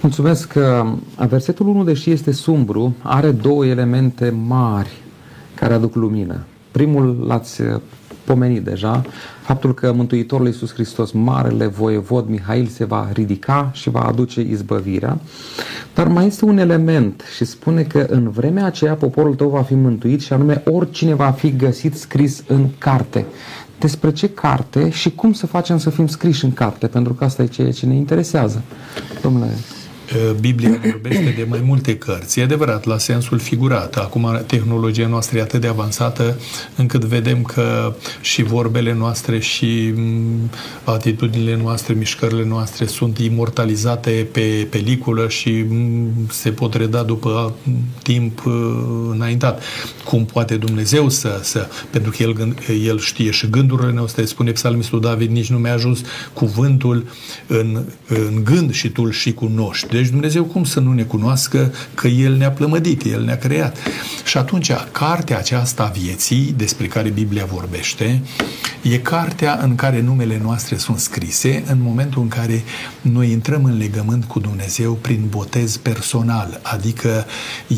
[0.00, 0.52] Mulțumesc.
[1.28, 4.90] Versetul 1, deși este sumbru, are două elemente mari
[5.54, 6.44] care aduc lumină.
[6.70, 7.62] Primul l-ați
[8.26, 9.02] pomenit deja,
[9.42, 15.18] faptul că Mântuitorul Iisus Hristos, Marele Voievod Mihail, se va ridica și va aduce izbăvirea.
[15.94, 19.74] Dar mai este un element și spune că în vremea aceea poporul tău va fi
[19.74, 23.26] mântuit și anume oricine va fi găsit scris în carte.
[23.78, 27.42] Despre ce carte și cum să facem să fim scriși în carte, pentru că asta
[27.42, 28.62] e ceea ce ne interesează.
[29.22, 29.50] Domnule
[30.40, 32.40] Biblia vorbește de mai multe cărți.
[32.40, 33.96] E adevărat, la sensul figurat.
[33.96, 36.38] Acum tehnologia noastră e atât de avansată
[36.76, 40.50] încât vedem că și vorbele noastre și mm,
[40.84, 47.54] atitudinile noastre, mișcările noastre sunt imortalizate pe peliculă și mm, se pot reda după
[48.02, 48.52] timp uh,
[49.10, 49.62] înaintat.
[50.04, 52.54] Cum poate Dumnezeu să, să pentru că El,
[52.86, 56.00] El știe și gândurile noastre, spune psalmistul David, nici nu mi-a ajuns
[56.32, 57.06] cuvântul
[57.46, 59.95] în, în gând și tu și cunoști.
[59.96, 63.76] Deci Dumnezeu cum să nu ne cunoască că El ne-a plămădit, El ne-a creat.
[64.24, 68.22] Și atunci, cartea aceasta a vieții, despre care Biblia vorbește,
[68.82, 72.64] e cartea în care numele noastre sunt scrise în momentul în care
[73.00, 77.26] noi intrăm în legământ cu Dumnezeu prin botez personal, adică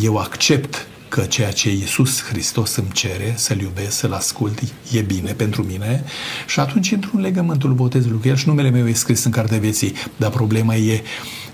[0.02, 4.58] eu accept că ceea ce Iisus Hristos îmi cere să-L iubesc, să-L ascult,
[4.92, 6.04] e bine pentru mine.
[6.46, 9.58] Și atunci intru în legământul botezului cu El și numele meu e scris în cartea
[9.58, 11.02] vieții, dar problema e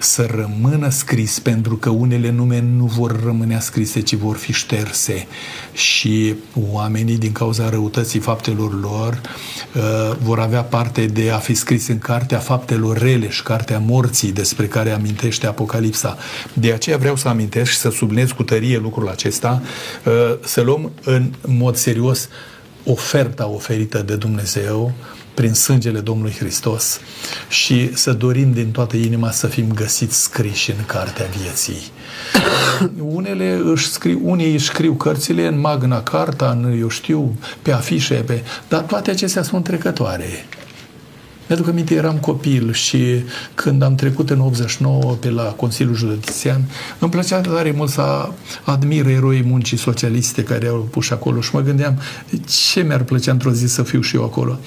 [0.04, 5.26] să rămână scris, pentru că unele nume nu vor rămâne scrise, ci vor fi șterse
[5.72, 6.34] și
[6.72, 9.20] oamenii, din cauza răutății faptelor lor,
[9.74, 14.32] uh, vor avea parte de a fi scris în cartea faptelor rele și cartea morții
[14.32, 16.16] despre care amintește Apocalipsa.
[16.52, 19.62] De aceea vreau să amintesc și să subliniez cu tărie lucrul acesta,
[20.04, 20.12] uh,
[20.44, 22.28] să luăm în mod serios
[22.84, 24.92] oferta oferită de Dumnezeu
[25.34, 27.00] prin sângele Domnului Hristos
[27.48, 31.90] și să dorim din toată inima să fim găsiți scriși în cartea vieții.
[33.16, 38.14] Unele își scriu, unii își scriu cărțile în Magna Carta, în, eu știu, pe afișe,
[38.14, 40.46] pe, dar toate acestea sunt trecătoare.
[41.48, 46.64] Mi-aduc aminte, eram copil și când am trecut în 89 pe la Consiliul Județean,
[46.98, 48.28] îmi plăcea tare mult să
[48.64, 51.98] admir eroii muncii socialiste care au pus acolo și mă gândeam
[52.72, 54.58] ce mi-ar plăcea într-o zi să fiu și eu acolo.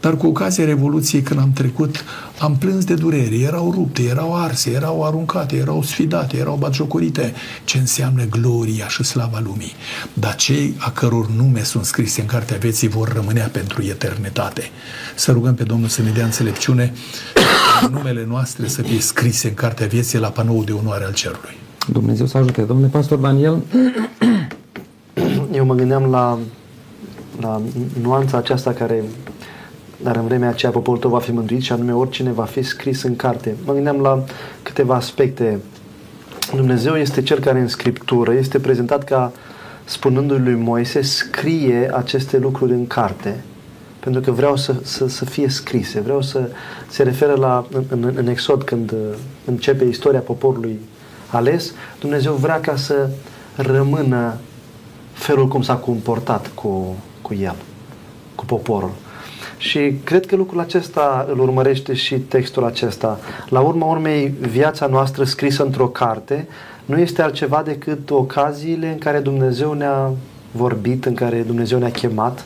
[0.00, 2.04] Dar cu ocazia Revoluției, când am trecut,
[2.38, 3.38] am plâns de durere.
[3.38, 7.34] Erau rupte, erau arse, erau aruncate, erau sfidate, erau batjocorite.
[7.64, 9.72] Ce înseamnă gloria și slava lumii.
[10.12, 14.70] Dar cei a căror nume sunt scrise în Cartea Vieții vor rămânea pentru eternitate.
[15.14, 16.92] Să rugăm pe Domnul să ne dea înțelepciune
[17.90, 21.56] numele noastre să fie scrise în Cartea Vieții la panou de onoare al cerului.
[21.92, 22.62] Dumnezeu să ajute.
[22.62, 23.62] Domnule pastor Daniel?
[25.52, 26.38] Eu mă gândeam la,
[27.40, 27.62] la
[28.02, 29.02] nuanța aceasta care
[30.02, 33.02] dar în vremea aceea poporul tău va fi mântuit și anume oricine va fi scris
[33.02, 33.54] în carte.
[33.64, 34.24] Mă gândeam la
[34.62, 35.58] câteva aspecte.
[36.54, 39.32] Dumnezeu este cel care în Scriptură este prezentat ca
[39.84, 43.42] spunându-i lui Moise, scrie aceste lucruri în carte
[44.12, 46.48] pentru că vreau să, să, să fie scrise, vreau să
[46.88, 48.98] se referă la, în, în, în Exod, când uh,
[49.44, 50.80] începe istoria poporului
[51.30, 53.08] ales, Dumnezeu vrea ca să
[53.56, 54.36] rămână
[55.12, 57.54] felul cum s-a comportat cu, cu el,
[58.34, 58.90] cu poporul.
[59.56, 63.18] Și cred că lucrul acesta îl urmărește și textul acesta.
[63.48, 66.48] La urma urmei, viața noastră scrisă într-o carte
[66.84, 70.10] nu este altceva decât ocaziile în care Dumnezeu ne-a
[70.50, 72.44] vorbit, în care Dumnezeu ne-a chemat,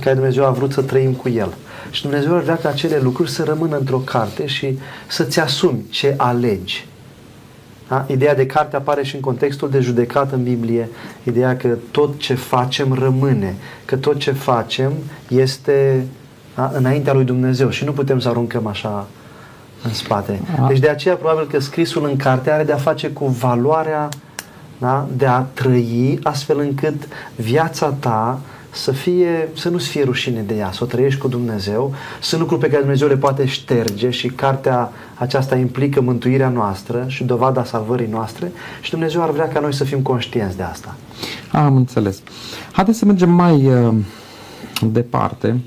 [0.00, 1.54] în care Dumnezeu a vrut să trăim cu El.
[1.90, 6.14] Și Dumnezeu ar vrea ca acele lucruri să rămână într-o carte și să-ți asumi ce
[6.16, 6.86] alegi.
[7.88, 8.04] Da?
[8.08, 10.88] Ideea de carte apare și în contextul de judecat în Biblie.
[11.22, 14.92] Ideea că tot ce facem rămâne, că tot ce facem
[15.28, 16.06] este
[16.54, 16.72] da?
[16.74, 19.06] înaintea lui Dumnezeu și nu putem să aruncăm așa
[19.82, 20.40] în spate.
[20.68, 24.08] Deci de aceea probabil că scrisul în carte are de a face cu valoarea
[24.78, 25.06] da?
[25.16, 30.70] de a trăi astfel încât viața ta să, fie, să nu-ți fie rușine de ea,
[30.72, 31.94] să o trăiești cu Dumnezeu.
[32.20, 37.24] Sunt lucruri pe care Dumnezeu le poate șterge și cartea aceasta implică mântuirea noastră și
[37.24, 40.96] dovada salvării noastre și Dumnezeu ar vrea ca noi să fim conștienți de asta.
[41.52, 42.22] Am înțeles.
[42.72, 43.94] Haideți să mergem mai uh,
[44.82, 45.60] departe.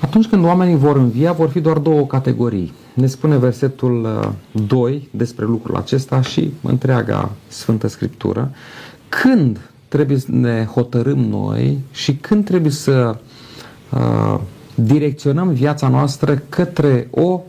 [0.00, 2.72] Atunci când oamenii vor învia, vor fi doar două categorii.
[2.94, 4.32] Ne spune versetul
[4.66, 8.50] 2 uh, despre lucrul acesta și întreaga Sfântă Scriptură.
[9.08, 13.16] Când trebuie să ne hotărâm noi și când trebuie să
[13.90, 14.40] uh,
[14.74, 17.40] direcționăm viața noastră către o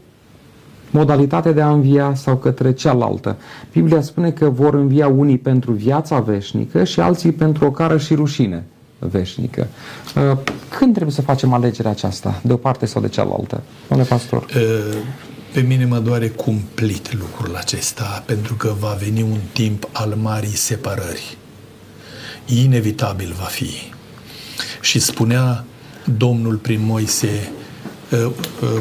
[0.91, 3.37] modalitate de a învia sau către cealaltă.
[3.71, 8.15] Biblia spune că vor învia unii pentru viața veșnică și alții pentru o cară și
[8.15, 8.63] rușine
[8.99, 9.67] veșnică.
[10.15, 10.37] Uh,
[10.77, 13.61] când trebuie să facem alegerea aceasta, de o parte sau de cealaltă?
[13.87, 14.43] Domnule pastor.
[14.43, 14.97] Uh,
[15.53, 20.55] pe mine mă doare cumplit lucrul acesta, pentru că va veni un timp al marii
[20.55, 21.37] separări
[22.49, 23.69] inevitabil va fi.
[24.81, 25.65] și spunea
[26.17, 27.51] Domnul prin Moise
[28.11, 28.33] uh, uh,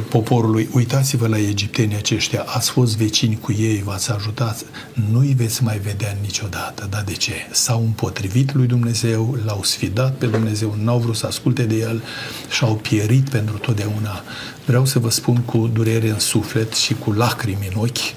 [0.09, 4.65] poporului, uitați-vă la egiptenii aceștia, ați fost vecini cu ei, v-ați ajutat,
[5.11, 6.87] nu-i veți mai vedea niciodată.
[6.91, 7.33] Dar de ce?
[7.51, 12.03] S-au împotrivit lui Dumnezeu, l-au sfidat pe Dumnezeu, n-au vrut să asculte de el
[12.51, 14.23] și au pierit pentru totdeauna.
[14.65, 18.15] Vreau să vă spun cu durere în suflet și cu lacrimi în ochi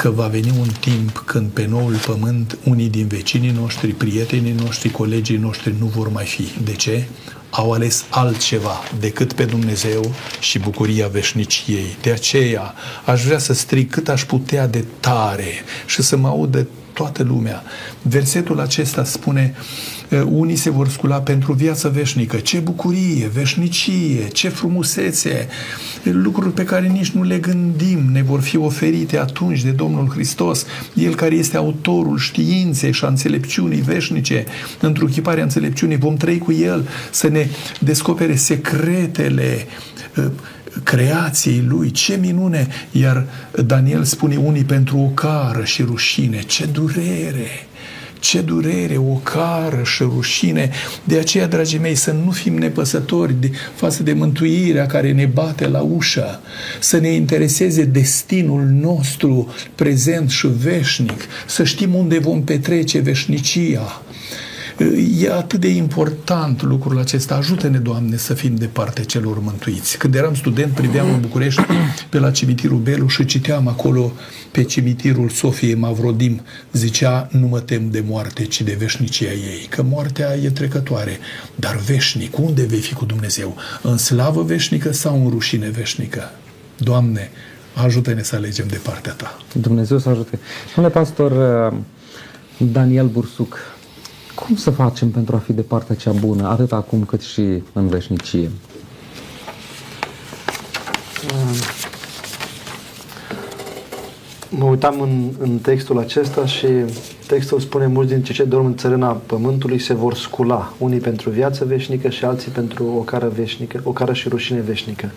[0.00, 4.90] că va veni un timp când pe noul pământ unii din vecinii noștri, prietenii noștri,
[4.90, 6.48] colegii noștri nu vor mai fi.
[6.64, 7.04] De ce?
[7.50, 11.96] Au ales altceva decât pe Dumnezeu și bucuria veșniciei.
[12.02, 15.52] De aceea aș vrea să strig cât aș putea de tare
[15.86, 16.66] și să mă audă
[16.98, 17.62] toată lumea.
[18.02, 19.54] Versetul acesta spune
[20.24, 22.36] unii se vor scula pentru viață veșnică.
[22.36, 25.48] Ce bucurie, veșnicie, ce frumusețe,
[26.02, 30.66] lucruri pe care nici nu le gândim, ne vor fi oferite atunci de Domnul Hristos,
[30.94, 34.44] El care este autorul științei și a înțelepciunii veșnice,
[34.80, 37.46] într-o înțelepciunii, vom trăi cu El să ne
[37.80, 39.66] descopere secretele
[40.82, 42.66] creației lui, ce minune!
[42.90, 43.26] Iar
[43.66, 47.66] Daniel spune unii pentru o cară și rușine, ce durere!
[48.20, 50.70] Ce durere, o cară și rușine.
[51.04, 55.66] De aceea, dragii mei, să nu fim nepăsători de, față de mântuirea care ne bate
[55.68, 56.40] la ușă,
[56.80, 64.02] să ne intereseze destinul nostru prezent și veșnic, să știm unde vom petrece veșnicia
[65.20, 67.34] E atât de important lucrul acesta.
[67.34, 69.98] Ajută-ne, Doamne, să fim de parte celor mântuiți.
[69.98, 71.62] Când eram student, priveam în București
[72.08, 74.12] pe la cimitirul Belu și citeam acolo
[74.50, 76.40] pe cimitirul Sofiei Mavrodim.
[76.72, 79.66] Zicea, nu mă tem de moarte, ci de veșnicia ei.
[79.68, 81.18] Că moartea e trecătoare,
[81.54, 83.56] dar veșnic, unde vei fi cu Dumnezeu?
[83.82, 86.30] În slavă veșnică sau în rușine veșnică?
[86.76, 87.30] Doamne,
[87.74, 89.38] ajută-ne să alegem de partea Ta.
[89.52, 90.38] Dumnezeu să ajute.
[90.74, 91.30] Domnule pastor
[91.72, 91.78] uh,
[92.72, 93.58] Daniel Bursuc,
[94.44, 97.88] cum să facem pentru a fi de partea cea bună, atât acum cât și în
[97.88, 98.50] veșnicie?
[104.48, 106.66] Mă uitam în, în textul acesta și
[107.26, 111.64] textul spune mulți dintre cei dorm în țărâna pământului se vor scula, unii pentru viață
[111.64, 115.10] veșnică și alții pentru o cară veșnică, o cară și rușine veșnică.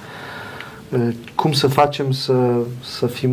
[1.36, 2.54] Cum să facem să,
[2.84, 3.32] să fim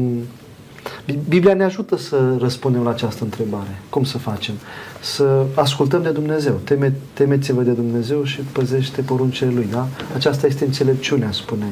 [1.29, 3.79] Biblia ne ajută să răspundem la această întrebare.
[3.90, 4.55] Cum să facem?
[5.01, 6.61] Să ascultăm de Dumnezeu.
[6.64, 9.68] Teme, temeți-vă de Dumnezeu și păzește poruncele Lui.
[9.71, 9.87] Da?
[10.14, 11.66] Aceasta este înțelepciunea, spune,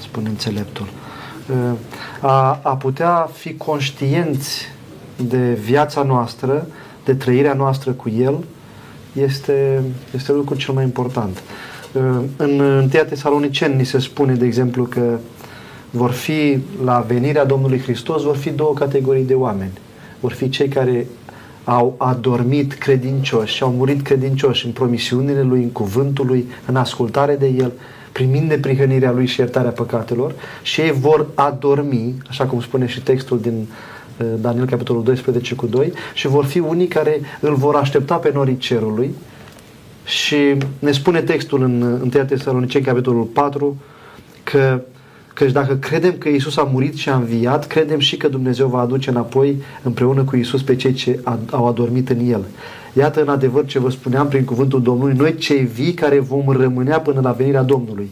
[0.00, 0.88] spune înțeleptul.
[2.20, 4.68] A, a putea fi conștienți
[5.28, 6.66] de viața noastră,
[7.04, 8.44] de trăirea noastră cu El,
[9.12, 9.82] este,
[10.14, 11.42] este lucrul cel mai important.
[12.36, 15.18] În 1 Tesaloniceni ni se spune, de exemplu, că
[15.96, 19.72] vor fi, la venirea Domnului Hristos, vor fi două categorii de oameni.
[20.20, 21.06] Vor fi cei care
[21.64, 27.36] au adormit credincioși și au murit credincioși în promisiunile Lui, în cuvântul Lui, în ascultare
[27.36, 27.72] de El,
[28.12, 33.40] primind neprihănirea Lui și iertarea păcatelor și ei vor adormi, așa cum spune și textul
[33.40, 33.66] din
[34.18, 38.30] uh, Daniel capitolul 12 cu 2 și vor fi unii care îl vor aștepta pe
[38.34, 39.14] norii cerului
[40.04, 40.36] și
[40.78, 43.76] ne spune textul în 1 Tesaloniceni capitolul 4
[44.42, 44.80] că
[45.34, 48.80] Căci dacă credem că Isus a murit și a înviat, credem și că Dumnezeu va
[48.80, 51.20] aduce înapoi împreună cu Isus pe cei ce
[51.50, 52.44] au adormit în El.
[52.92, 57.00] Iată în adevăr ce vă spuneam prin cuvântul Domnului, noi cei vii care vom rămânea
[57.00, 58.10] până la venirea Domnului.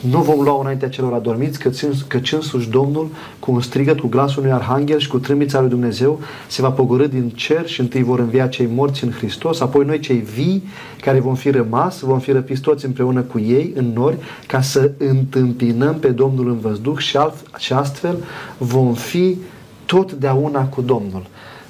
[0.00, 4.42] Nu vom lua înaintea celor adormiți, căci, căci însuși Domnul, cu un strigăt, cu glasul
[4.42, 8.18] unui arhanghel și cu trâmbița lui Dumnezeu, se va pogorâ din cer și întâi vor
[8.18, 10.62] învia cei morți în Hristos, apoi noi cei vii,
[11.00, 14.90] care vom fi rămas, vom fi răpiți toți împreună cu ei în nori, ca să
[14.98, 18.16] întâmpinăm pe Domnul în văzduh și, alt, și astfel
[18.58, 19.36] vom fi
[19.86, 21.26] totdeauna cu Domnul.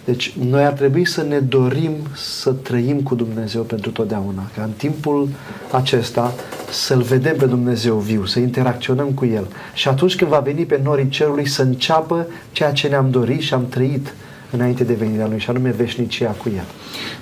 [0.06, 4.70] Deci noi ar trebui să ne dorim să trăim cu Dumnezeu pentru totdeauna, ca în
[4.76, 5.28] timpul
[5.70, 6.34] acesta
[6.70, 10.80] să-L vedem pe Dumnezeu viu, să interacționăm cu El și atunci când va veni pe
[10.84, 14.14] norii cerului să înceapă ceea ce ne-am dorit și am trăit
[14.50, 16.64] înainte de venirea Lui și anume veșnicia cu El.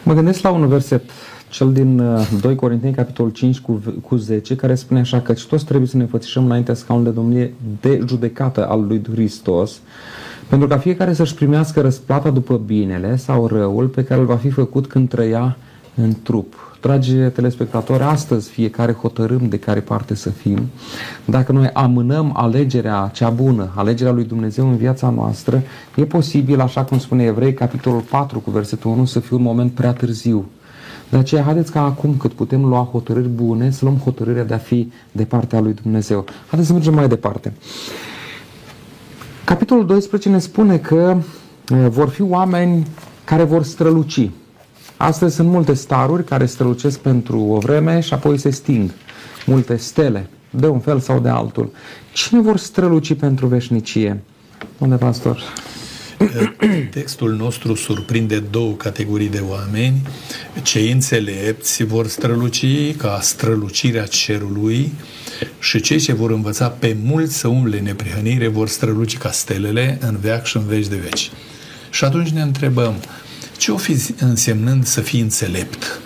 [0.03, 1.03] Mă gândesc la un verset
[1.49, 1.97] cel din
[2.41, 5.97] 2 uh, Corinteni, capitolul 5 cu, cu 10, care spune așa că toți trebuie să
[5.97, 9.81] ne fățișăm înaintea scaunului de domnie de judecată al lui Hristos,
[10.49, 14.51] pentru ca fiecare să-și primească răsplata după binele sau răul pe care îl va fi
[14.51, 15.57] făcut când trăia
[15.95, 16.55] în trup.
[16.81, 20.71] Dragi telespectatori, astăzi fiecare hotărâm de care parte să fim.
[21.25, 25.63] Dacă noi amânăm alegerea cea bună, alegerea lui Dumnezeu în viața noastră,
[25.97, 29.73] e posibil, așa cum spune Evrei, capitolul 4 cu versetul 1, să fie un moment
[29.73, 30.45] prea târziu.
[31.11, 34.59] De aceea, haideți ca acum, cât putem lua hotărâri bune, să luăm hotărârea de a
[34.59, 36.25] fi de partea lui Dumnezeu.
[36.47, 37.53] Haideți să mergem mai departe.
[39.45, 41.17] Capitolul 12 ne spune că
[41.89, 42.87] vor fi oameni
[43.25, 44.31] care vor străluci.
[44.97, 48.91] Astăzi sunt multe staruri care strălucesc pentru o vreme și apoi se sting.
[49.47, 51.71] Multe stele, de un fel sau de altul.
[52.13, 54.23] Cine vor străluci pentru veșnicie?
[54.79, 55.43] Unde, pastor?
[56.91, 60.03] Textul nostru surprinde două categorii de oameni.
[60.63, 64.93] Cei înțelepți vor străluci ca strălucirea cerului
[65.59, 70.17] și cei ce vor învăța pe mulți să umble neprihănire vor străluci ca stelele în
[70.21, 71.31] veac și în veci de veci.
[71.91, 72.95] Și atunci ne întrebăm,
[73.59, 76.01] ce o fi însemnând să fii înțelept?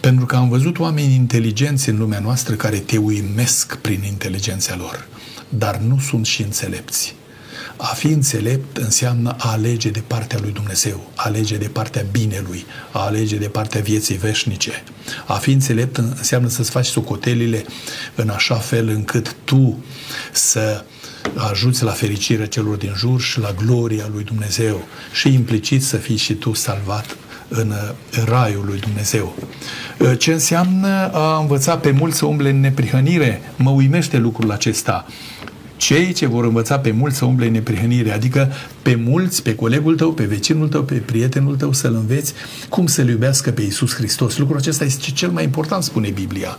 [0.00, 5.06] Pentru că am văzut oameni inteligenți în lumea noastră care te uimesc prin inteligența lor,
[5.48, 7.14] dar nu sunt și înțelepți.
[7.76, 12.66] A fi înțelept înseamnă a alege de partea lui Dumnezeu, a alege de partea binelui,
[12.92, 14.84] a alege de partea vieții veșnice.
[15.26, 17.64] A fi înțelept înseamnă să-ți faci socotelile
[18.14, 19.84] în așa fel încât tu
[20.32, 20.84] să
[21.36, 26.16] ajuți la fericirea celor din jur și la gloria lui Dumnezeu și implicit să fii
[26.16, 27.16] și tu salvat
[27.48, 27.72] în
[28.24, 29.36] raiul lui Dumnezeu.
[30.18, 33.40] Ce înseamnă a învăța pe mulți să umble în neprihănire?
[33.56, 35.06] Mă uimește lucrul acesta
[35.84, 39.96] cei ce vor învăța pe mulți să umble în neprihănire, adică pe mulți, pe colegul
[39.96, 42.32] tău, pe vecinul tău, pe prietenul tău să-l înveți
[42.68, 44.36] cum să-L iubească pe Iisus Hristos.
[44.36, 46.58] Lucrul acesta este cel mai important, spune Biblia.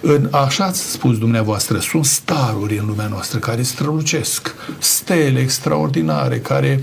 [0.00, 6.80] În, așa ați spus dumneavoastră, sunt staruri în lumea noastră care strălucesc, stele extraordinare, care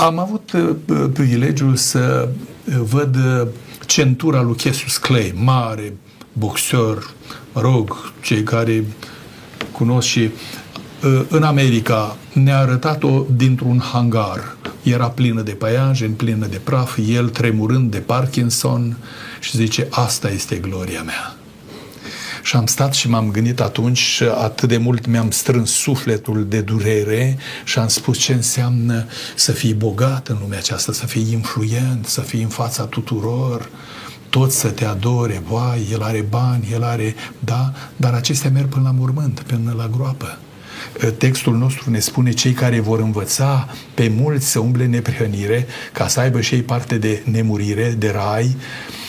[0.00, 3.46] am avut uh, privilegiul să uh, văd uh,
[3.86, 5.96] centura lui Cassius Clay, mare
[6.32, 6.98] boxer,
[7.52, 8.84] rog, cei care
[9.72, 10.30] cunosc și
[11.28, 14.56] în America ne-a arătat-o dintr-un hangar.
[14.82, 18.96] Era plină de păianjen, plină de praf, el tremurând de Parkinson
[19.40, 21.34] și zice, asta este gloria mea.
[22.42, 26.60] Și am stat și m-am gândit atunci și atât de mult mi-am strâns sufletul de
[26.60, 32.06] durere și am spus ce înseamnă să fii bogat în lumea aceasta, să fii influent,
[32.06, 33.68] să fii în fața tuturor,
[34.30, 38.84] toți să te adore, vai, el are bani, el are, da, dar acestea merg până
[38.84, 40.38] la mormânt, până la groapă.
[41.18, 46.20] Textul nostru ne spune cei care vor învăța pe mulți să umble neprihănire, ca să
[46.20, 48.56] aibă și ei parte de nemurire, de rai,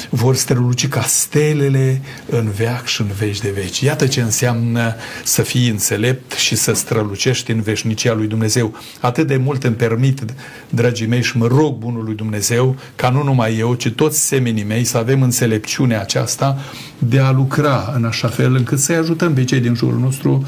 [0.09, 3.79] vor străluci ca stelele în veac și în veci de veci.
[3.79, 8.73] Iată ce înseamnă să fii înțelept și să strălucești în veșnicia lui Dumnezeu.
[8.99, 10.23] Atât de mult îmi permit,
[10.69, 14.63] dragii mei, și mă rog bunul lui Dumnezeu, ca nu numai eu, ci toți semenii
[14.63, 16.57] mei să avem înțelepciunea aceasta
[16.97, 20.47] de a lucra în așa fel încât să-i ajutăm pe cei din jurul nostru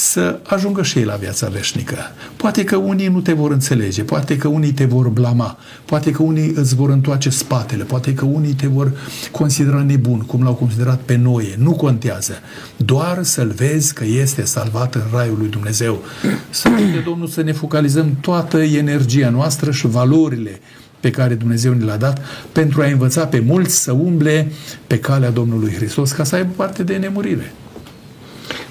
[0.00, 1.96] să ajungă și ei la viața veșnică.
[2.36, 6.22] Poate că unii nu te vor înțelege, poate că unii te vor blama, poate că
[6.22, 8.92] unii îți vor întoarce spatele, poate că unii te vor
[9.30, 11.54] considera nebun, cum l-au considerat pe Noe.
[11.58, 12.32] Nu contează.
[12.76, 16.02] Doar să-l vezi că este salvat în raiul lui Dumnezeu.
[16.50, 20.60] Să de Domnul să ne focalizăm toată energia noastră și valorile
[21.00, 22.20] pe care Dumnezeu ne l-a dat
[22.52, 24.52] pentru a învăța pe mulți să umble
[24.86, 27.52] pe calea Domnului Hristos ca să aibă parte de nemurire.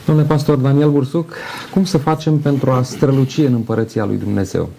[0.06, 1.34] Domnule pastor Daniel Bursuc,
[1.74, 4.70] cum să facem pentru a străluci în împărăția lui Dumnezeu?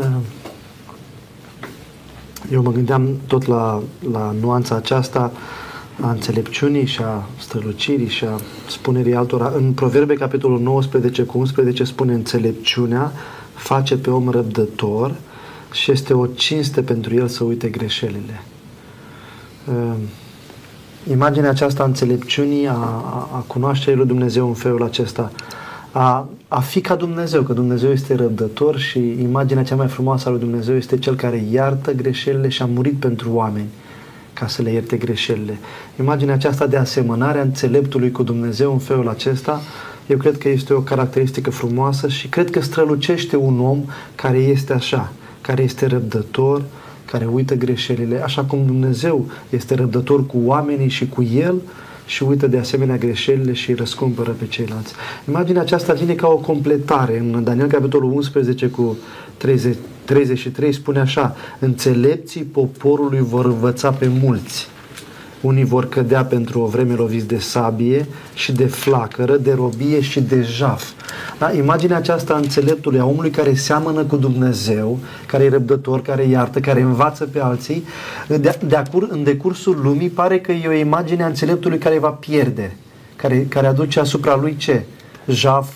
[0.00, 0.16] Uh,
[2.52, 3.82] eu mă gândeam tot la,
[4.12, 5.32] la nuanța aceasta
[6.00, 9.52] a înțelepciunii și a strălucirii și a spunerii altora.
[9.56, 13.12] În Proverbe, capitolul 19 cu 11, spune înțelepciunea
[13.54, 15.14] face pe om răbdător
[15.72, 18.42] și este o cinste pentru el să uite greșelile.
[21.08, 25.32] Uh, imaginea aceasta a înțelepciunii, a, a, a cunoașterii lui Dumnezeu în felul acesta,
[25.92, 30.30] a, a fi ca Dumnezeu, că Dumnezeu este răbdător și imaginea cea mai frumoasă a
[30.30, 33.68] lui Dumnezeu este cel care iartă greșelile și a murit pentru oameni
[34.32, 35.58] ca să le ierte greșelile.
[36.00, 39.60] Imaginea aceasta de asemănare a înțeleptului cu Dumnezeu în felul acesta,
[40.06, 43.84] eu cred că este o caracteristică frumoasă și cred că strălucește un om
[44.14, 46.62] care este așa, care este răbdător,
[47.10, 51.60] care uită greșelile, așa cum Dumnezeu este răbdător cu oamenii și cu El
[52.06, 54.92] și uită de asemenea greșelile și îi răscumpără pe ceilalți.
[55.28, 57.18] Imaginea aceasta vine ca o completare.
[57.18, 58.96] În Daniel capitolul 11 cu
[59.36, 64.68] 30, 33 spune așa, înțelepții poporului vor învăța pe mulți
[65.40, 70.20] unii vor cădea pentru o vreme loviți de sabie și de flacără, de robie și
[70.20, 70.84] de jaf.
[71.38, 71.52] Da?
[71.52, 76.60] Imaginea aceasta a înțeleptului, a omului care seamănă cu Dumnezeu, care e răbdător, care iartă,
[76.60, 77.84] care învață pe alții,
[78.26, 82.10] de, de acur, în decursul lumii pare că e o imagine a înțeleptului care va
[82.10, 82.76] pierde,
[83.16, 84.82] care, care aduce asupra lui ce?
[85.26, 85.68] Jaf,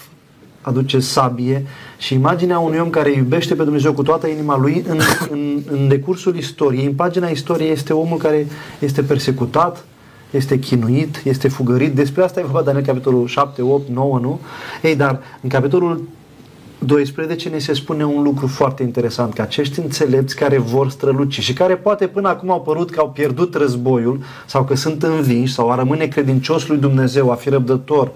[0.63, 1.67] aduce sabie
[1.99, 5.01] și imaginea unui om care iubește pe Dumnezeu cu toată inima lui în,
[5.31, 8.47] în, în decursul istoriei, în pagina istoriei este omul care
[8.79, 9.85] este persecutat,
[10.31, 11.95] este chinuit, este fugărit.
[11.95, 14.41] Despre asta e vorba Daniel capitolul 7, 8, 9, nu?
[14.83, 16.09] Ei, dar în capitolul
[16.79, 21.53] 12 ne se spune un lucru foarte interesant, că acești înțelepți care vor străluci și
[21.53, 25.71] care poate până acum au părut că au pierdut războiul sau că sunt învinși sau
[25.71, 28.11] a rămâne credincios lui Dumnezeu, a fi răbdător,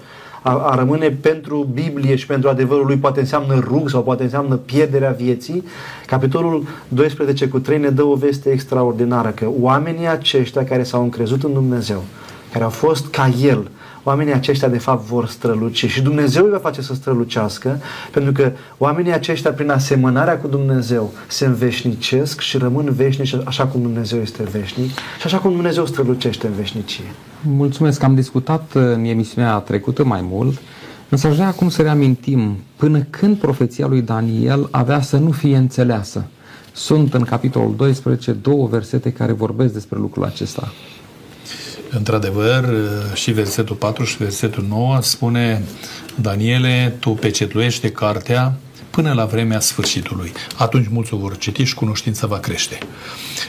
[0.47, 4.55] a, a rămâne pentru Biblie și pentru adevărul lui poate înseamnă rug sau poate înseamnă
[4.55, 5.63] pierderea vieții.
[6.05, 11.43] Capitolul 12 cu 3 ne dă o veste extraordinară că oamenii aceștia care s-au încrezut
[11.43, 12.03] în Dumnezeu,
[12.51, 13.71] care au fost ca El,
[14.07, 17.79] oamenii aceștia de fapt vor străluci și Dumnezeu îi va face să strălucească
[18.11, 23.81] pentru că oamenii aceștia prin asemănarea cu Dumnezeu se înveșnicesc și rămân veșnici așa cum
[23.81, 27.03] Dumnezeu este veșnic și așa cum Dumnezeu strălucește în veșnicie.
[27.41, 30.57] Mulțumesc, am discutat în emisiunea trecută mai mult,
[31.09, 35.57] însă aș vrea acum să reamintim până când profeția lui Daniel avea să nu fie
[35.57, 36.25] înțeleasă.
[36.71, 40.71] Sunt în capitolul 12 două versete care vorbesc despre lucrul acesta.
[41.89, 42.73] Într-adevăr,
[43.13, 45.63] și versetul 4 și versetul 9 spune
[46.15, 48.53] Daniele, tu pecetluiește cartea
[48.89, 50.31] până la vremea sfârșitului.
[50.57, 52.77] Atunci mulți o vor citi și cunoștința va crește.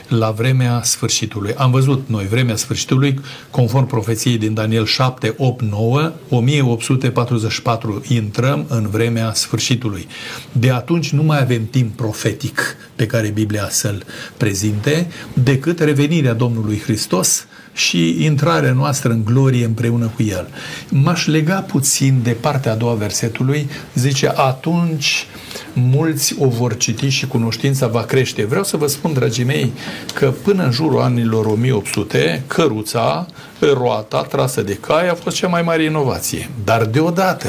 [0.08, 1.54] La vremea sfârșitului.
[1.56, 3.20] Am văzut noi vremea sfârșitului,
[3.50, 10.06] conform profeției din Daniel 7, 8, 9, 1844 intrăm în vremea sfârșitului.
[10.52, 14.04] De atunci nu mai avem timp profetic pe care Biblia să-l
[14.36, 20.48] prezinte, decât revenirea Domnului Hristos și intrarea noastră în glorie împreună cu El.
[20.88, 25.26] M-aș lega puțin de partea a doua versetului, zice, atunci
[25.72, 28.44] mulți o vor citi și cunoștința va crește.
[28.44, 29.72] Vreau să vă spun, dragii mei,
[30.14, 33.26] că până în jurul anilor 1800, căruța,
[33.60, 36.50] roata trasă de cai a fost cea mai mare inovație.
[36.64, 37.48] Dar deodată,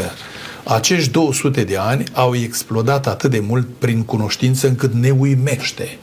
[0.64, 5.98] acești 200 de ani au explodat atât de mult prin cunoștință încât ne uimește.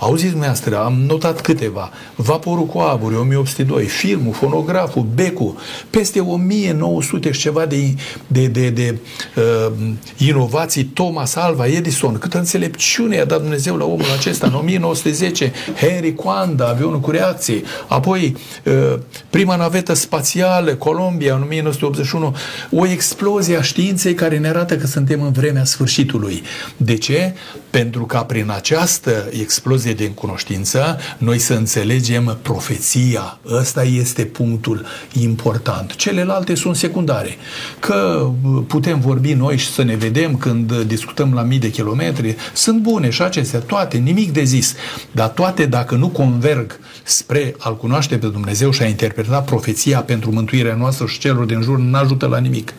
[0.00, 1.90] Auziți dumneavoastră, am notat câteva.
[2.14, 5.56] Vaporul cu aburi, 1802, filmul, fonograful, becul,
[5.90, 7.94] peste 1900 și ceva de,
[8.26, 8.98] de, de, de
[9.36, 9.72] uh,
[10.16, 16.14] inovații, Thomas Alva Edison, câtă înțelepciune a dat Dumnezeu la omul acesta în 1910, Henry
[16.14, 18.98] Coanda, avionul cu reacție, apoi uh,
[19.30, 22.36] prima navetă spațială, Columbia, în 1981,
[22.70, 26.42] o explozie a științei care ne arată că suntem în vremea sfârșitului.
[26.76, 27.34] De ce?
[27.70, 33.38] Pentru ca prin această explozie explozie de cunoștință, noi să înțelegem profeția.
[33.50, 35.94] Ăsta este punctul important.
[35.94, 37.36] Celelalte sunt secundare.
[37.78, 38.30] Că
[38.66, 43.10] putem vorbi noi și să ne vedem când discutăm la mii de kilometri, sunt bune
[43.10, 44.74] și acestea, toate, nimic de zis.
[45.12, 50.30] Dar toate, dacă nu converg spre a-L cunoaște pe Dumnezeu și a interpreta profeția pentru
[50.32, 52.72] mântuirea noastră și celor din jur, nu ajută la nimic.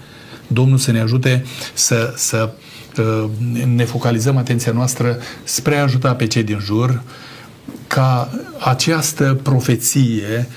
[0.47, 2.80] Domnul să ne ajute să, să Uh,
[3.75, 7.01] ne focalizăm atenția noastră spre a ajuta pe cei din jur
[7.87, 8.29] ca
[8.59, 10.47] această profeție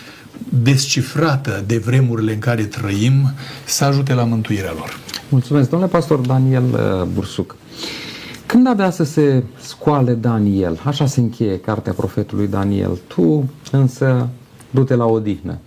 [0.49, 3.33] descifrată de vremurile în care trăim
[3.65, 4.99] să ajute la mântuirea lor.
[5.29, 7.57] Mulțumesc, domnule pastor Daniel uh, Bursuc.
[8.47, 14.29] Când avea să se scoale Daniel, așa se încheie cartea profetului Daniel, tu însă
[14.71, 15.59] du-te la odihnă.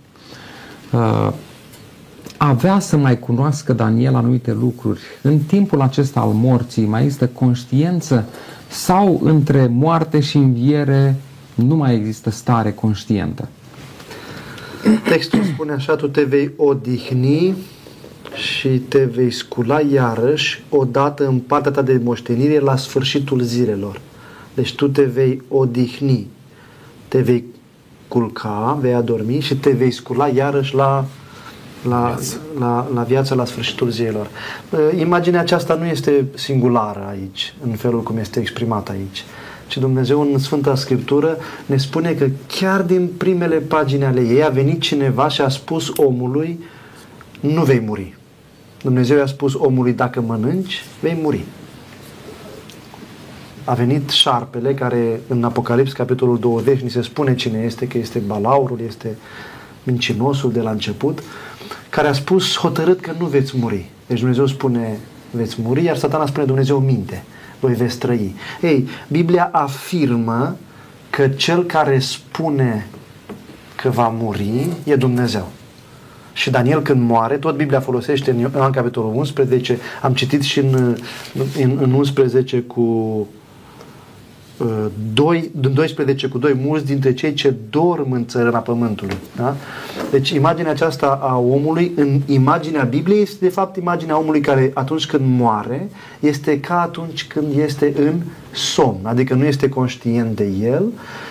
[2.40, 5.00] Uh, avea să mai cunoască Daniel anumite lucruri.
[5.22, 8.24] În timpul acesta al morții mai există conștiență
[8.68, 11.16] sau între moarte și înviere
[11.54, 13.48] nu mai există stare conștientă?
[15.08, 17.54] Textul spune așa, tu te vei odihni
[18.34, 24.00] și te vei scula iarăși odată în partea ta de moștenire la sfârșitul zilelor.
[24.54, 26.26] Deci tu te vei odihni,
[27.08, 27.44] te vei
[28.08, 31.06] culca, vei adormi și te vei scula iarăși la
[31.82, 32.16] la,
[32.58, 34.28] la, la viață la sfârșitul zilelor.
[34.98, 39.24] Imaginea aceasta nu este singulară aici, în felul cum este exprimată aici,
[39.66, 44.48] ci Dumnezeu în Sfânta Scriptură ne spune că chiar din primele pagini ale ei a
[44.48, 46.58] venit cineva și a spus omului
[47.40, 48.16] nu vei muri.
[48.82, 51.44] Dumnezeu i-a spus omului dacă mănânci, vei muri.
[53.64, 58.18] A venit șarpele care în Apocalips capitolul 20 ni se spune cine este, că este
[58.18, 59.16] balaurul, este
[59.82, 61.22] mincinosul de la început
[61.98, 63.90] care a spus hotărât că nu veți muri.
[64.06, 64.98] Deci Dumnezeu spune
[65.30, 67.24] veți muri, iar satana spune Dumnezeu minte,
[67.60, 68.34] voi veți trăi.
[68.60, 70.56] Ei, Biblia afirmă
[71.10, 72.86] că cel care spune
[73.76, 75.48] că va muri e Dumnezeu.
[76.32, 80.96] Și Daniel când moare, tot Biblia folosește în Ioan capitolul 11, am citit și în,
[81.62, 83.26] în, în 11 cu
[85.14, 89.16] 2, 12 cu 2, mulți dintre cei ce dorm în țărâna pământului.
[89.36, 89.56] Da?
[90.10, 95.06] Deci imaginea aceasta a omului, în imaginea Bibliei, este de fapt imaginea omului care atunci
[95.06, 95.90] când moare,
[96.20, 98.14] este ca atunci când este în
[98.52, 100.84] somn, adică nu este conștient de el,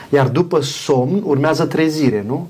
[0.10, 2.48] iar după somn urmează trezire, nu?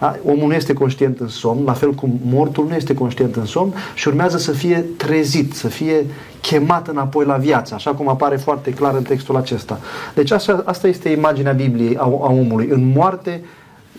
[0.00, 0.16] Da?
[0.24, 3.72] Omul nu este conștient în somn, la fel cum mortul nu este conștient în somn
[3.94, 6.06] și urmează să fie trezit, să fie
[6.40, 9.80] chemat înapoi la viață, așa cum apare foarte clar în textul acesta.
[10.14, 12.68] Deci asta, asta este imaginea Bibliei a, a omului.
[12.70, 13.40] În moarte,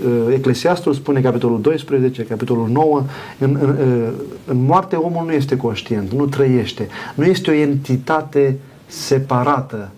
[0.06, 3.04] uh, Eclesiastul spune capitolul 12, capitolul 9,
[3.40, 4.10] în, în, uh,
[4.46, 9.90] în moarte omul nu este conștient, nu trăiește, nu este o entitate separată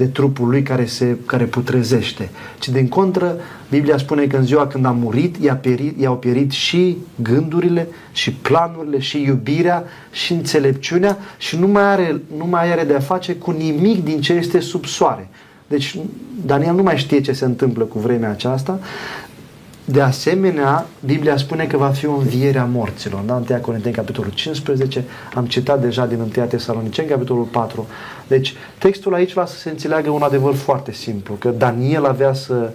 [0.00, 2.28] de trupul lui care, se, care putrezește,
[2.58, 3.36] ci din contră,
[3.70, 8.32] Biblia spune că în ziua când a murit, i-a pierit, i-au pierit și gândurile, și
[8.32, 13.34] planurile, și iubirea, și înțelepciunea și nu mai are, nu mai are de a face
[13.34, 15.28] cu nimic din ce este sub soare.
[15.66, 15.98] Deci
[16.44, 18.80] Daniel nu mai știe ce se întâmplă cu vremea aceasta,
[19.90, 23.20] de asemenea, Biblia spune că va fi o înviere a morților.
[23.20, 23.42] Da?
[23.50, 27.86] 1 Corinteni, capitolul 15, am citat deja din 1 Tesaloniceni, capitolul 4.
[28.26, 32.70] Deci, textul aici va să se înțeleagă un adevăr foarte simplu, că Daniel avea să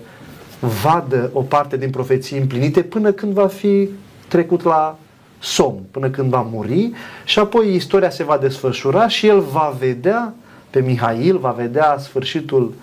[0.81, 3.89] vadă o parte din profeții împlinite până când va fi
[4.27, 4.97] trecut la
[5.39, 6.91] somn, până când va muri
[7.23, 10.33] și apoi istoria se va desfășura și el va vedea
[10.69, 12.73] pe Mihail, va vedea sfârșitul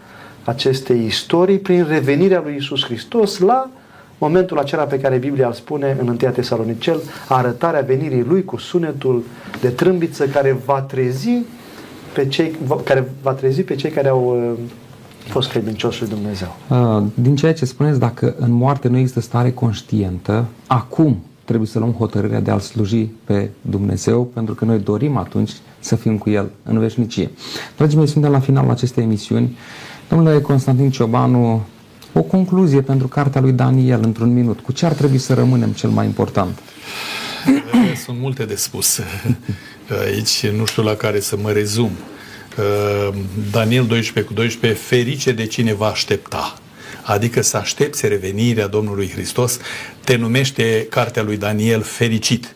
[0.45, 3.70] acestei istorii prin revenirea lui Isus Hristos la
[4.23, 9.25] momentul acela pe care Biblia îl spune în 1 Tesalonicel, arătarea venirii lui cu sunetul
[9.61, 11.31] de trâmbiță care va trezi
[12.14, 14.59] pe cei care va trezi pe cei care au uh,
[15.29, 16.57] fost credincioși lui Dumnezeu.
[16.68, 21.79] Uh, din ceea ce spuneți, dacă în moarte nu există stare conștientă, acum trebuie să
[21.79, 26.31] luăm hotărârea de a-L sluji pe Dumnezeu, pentru că noi dorim atunci să fim cu
[26.31, 27.31] El în veșnicie.
[27.77, 29.57] Dragii mei, suntem la finalul acestei emisiuni.
[30.09, 31.62] Domnule Constantin Ciobanu,
[32.12, 34.60] o concluzie pentru cartea lui Daniel într-un minut.
[34.60, 36.58] Cu ce ar trebui să rămânem cel mai important?
[38.04, 39.00] Sunt multe de spus
[40.04, 41.90] aici, nu știu la care să mă rezum.
[43.50, 46.54] Daniel 12 cu 12, ferice de cine va aștepta.
[47.02, 49.58] Adică să aștepți revenirea Domnului Hristos,
[50.04, 52.54] te numește cartea lui Daniel fericit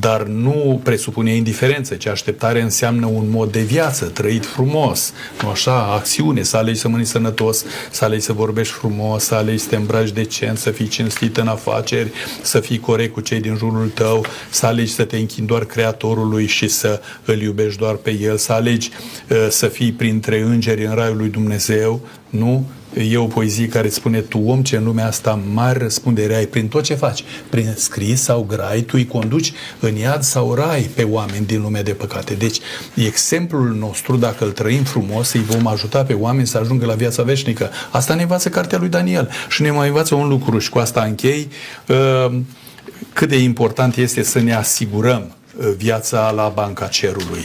[0.00, 5.12] dar nu presupune indiferență, ci așteptare înseamnă un mod de viață, trăit frumos,
[5.42, 9.58] nu așa, acțiune, să alegi să mănânci sănătos, să alegi să vorbești frumos, să alegi
[9.58, 12.12] să te îmbraci decent, să fii cinstit în afaceri,
[12.42, 16.46] să fii corect cu cei din jurul tău, să alegi să te închini doar Creatorului
[16.46, 18.90] și să îl iubești doar pe El, să alegi
[19.30, 22.00] uh, să fii printre îngeri în raiul lui Dumnezeu,
[22.32, 22.66] nu?
[23.10, 26.68] E o poezie care spune tu om ce în lumea asta mare răspundere ai prin
[26.68, 31.02] tot ce faci, prin scris sau grai, tu îi conduci în iad sau rai pe
[31.02, 32.34] oameni din lumea de păcate.
[32.34, 32.58] Deci,
[32.94, 37.22] exemplul nostru, dacă îl trăim frumos, îi vom ajuta pe oameni să ajungă la viața
[37.22, 37.70] veșnică.
[37.90, 41.02] Asta ne învață cartea lui Daniel și ne mai învață un lucru și cu asta
[41.02, 41.48] închei,
[41.88, 42.40] uh,
[43.12, 45.41] cât de important este să ne asigurăm uh,
[45.76, 47.42] viața la banca cerului.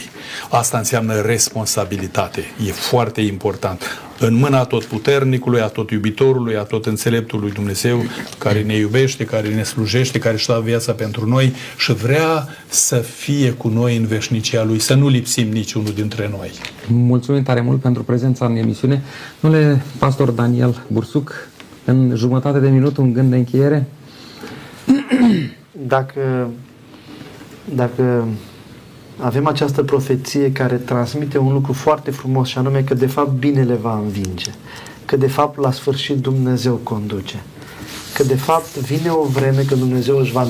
[0.50, 2.44] Asta înseamnă responsabilitate.
[2.66, 3.82] E foarte important
[4.20, 8.02] în mâna tot puternicului, a tot iubitorului, a tot înțeleptului Dumnezeu,
[8.38, 12.96] care ne iubește, care ne slujește, care își dă viața pentru noi și vrea să
[12.96, 16.50] fie cu noi în veșnicia Lui, să nu lipsim niciunul dintre noi.
[16.86, 19.02] Mulțumim tare mult pentru prezența în emisiune.
[19.40, 21.48] Domnule pastor Daniel Bursuc,
[21.84, 23.86] în jumătate de minut un gând de încheiere?
[25.72, 26.50] Dacă,
[27.74, 28.28] dacă
[29.20, 33.74] avem această profeție care transmite un lucru foarte frumos și anume că de fapt binele
[33.74, 34.50] va învinge,
[35.04, 37.42] că de fapt la sfârșit Dumnezeu conduce,
[38.14, 40.46] că de fapt vine o vreme când Dumnezeu își va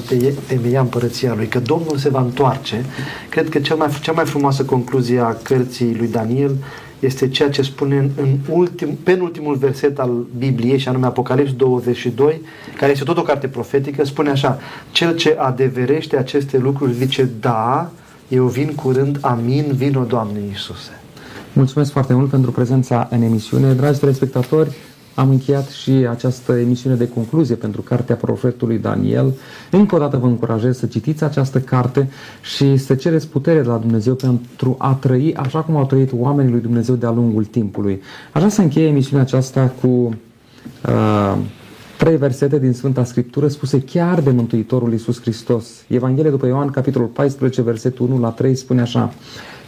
[0.46, 2.84] temeia împărăția Lui, că Domnul se va întoarce.
[3.28, 6.56] Cred că cea mai, cea mai frumoasă concluzie a cărții lui Daniel
[7.00, 12.40] este ceea ce spune în, în ultim, penultimul verset al Bibliei, și anume Apocalips 22,
[12.76, 14.58] care este tot o carte profetică, spune așa,
[14.92, 17.90] cel ce adeverește aceste lucruri zice da,
[18.28, 21.00] eu vin curând, amin, vino Doamne Iisuse.
[21.52, 23.72] Mulțumesc foarte mult pentru prezența în emisiune.
[23.72, 24.76] Dragi telespectatori,
[25.18, 29.32] am încheiat și această emisiune de concluzie pentru cartea profetului Daniel.
[29.70, 32.10] Încă o dată vă încurajez să citiți această carte
[32.42, 36.50] și să cereți putere de la Dumnezeu pentru a trăi așa cum au trăit oamenii
[36.52, 38.00] lui Dumnezeu de-a lungul timpului.
[38.32, 41.36] Aș vrea să încheie emisiunea aceasta cu uh,
[41.98, 45.84] trei versete din Sfânta Scriptură spuse chiar de Mântuitorul Iisus Hristos.
[45.88, 49.12] Evanghelia după Ioan, capitolul 14, versetul 1 la 3 spune așa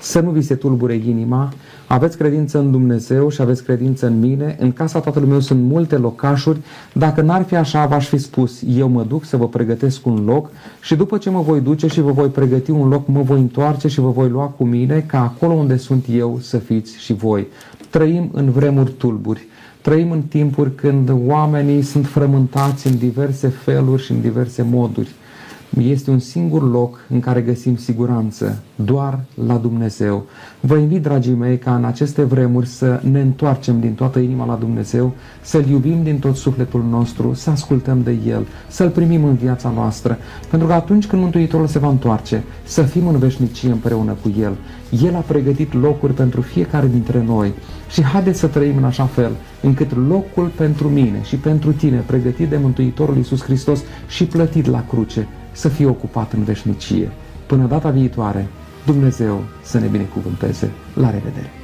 [0.00, 1.52] Să nu vi se tulbure inima,
[1.86, 5.96] aveți credință în Dumnezeu și aveți credință în mine, în casa tatălui meu sunt multe
[5.96, 6.58] locașuri,
[6.92, 10.50] dacă n-ar fi așa, v-aș fi spus, eu mă duc să vă pregătesc un loc
[10.80, 13.88] și după ce mă voi duce și vă voi pregăti un loc, mă voi întoarce
[13.88, 17.46] și vă voi lua cu mine, ca acolo unde sunt eu să fiți și voi.
[17.90, 19.48] Trăim în vremuri tulburi.
[19.80, 25.08] Trăim în timpuri când oamenii sunt frământați în diverse feluri și în diverse moduri.
[25.78, 30.24] Este un singur loc în care găsim siguranță, doar la Dumnezeu.
[30.60, 34.54] Vă invit, dragii mei, ca în aceste vremuri să ne întoarcem din toată inima la
[34.54, 35.12] Dumnezeu,
[35.42, 40.18] să-L iubim din tot sufletul nostru, să ascultăm de El, să-L primim în viața noastră,
[40.48, 44.56] pentru că atunci când Mântuitorul se va întoarce, să fim în veșnicie împreună cu El.
[45.02, 47.52] El a pregătit locuri pentru fiecare dintre noi
[47.90, 49.30] și haideți să trăim în așa fel
[49.62, 54.84] încât locul pentru mine și pentru tine, pregătit de Mântuitorul Iisus Hristos și plătit la
[54.88, 57.10] cruce, să fie ocupat în veșnicie.
[57.46, 58.46] Până data viitoare,
[58.86, 60.70] Dumnezeu să ne binecuvânteze.
[60.94, 61.59] La revedere!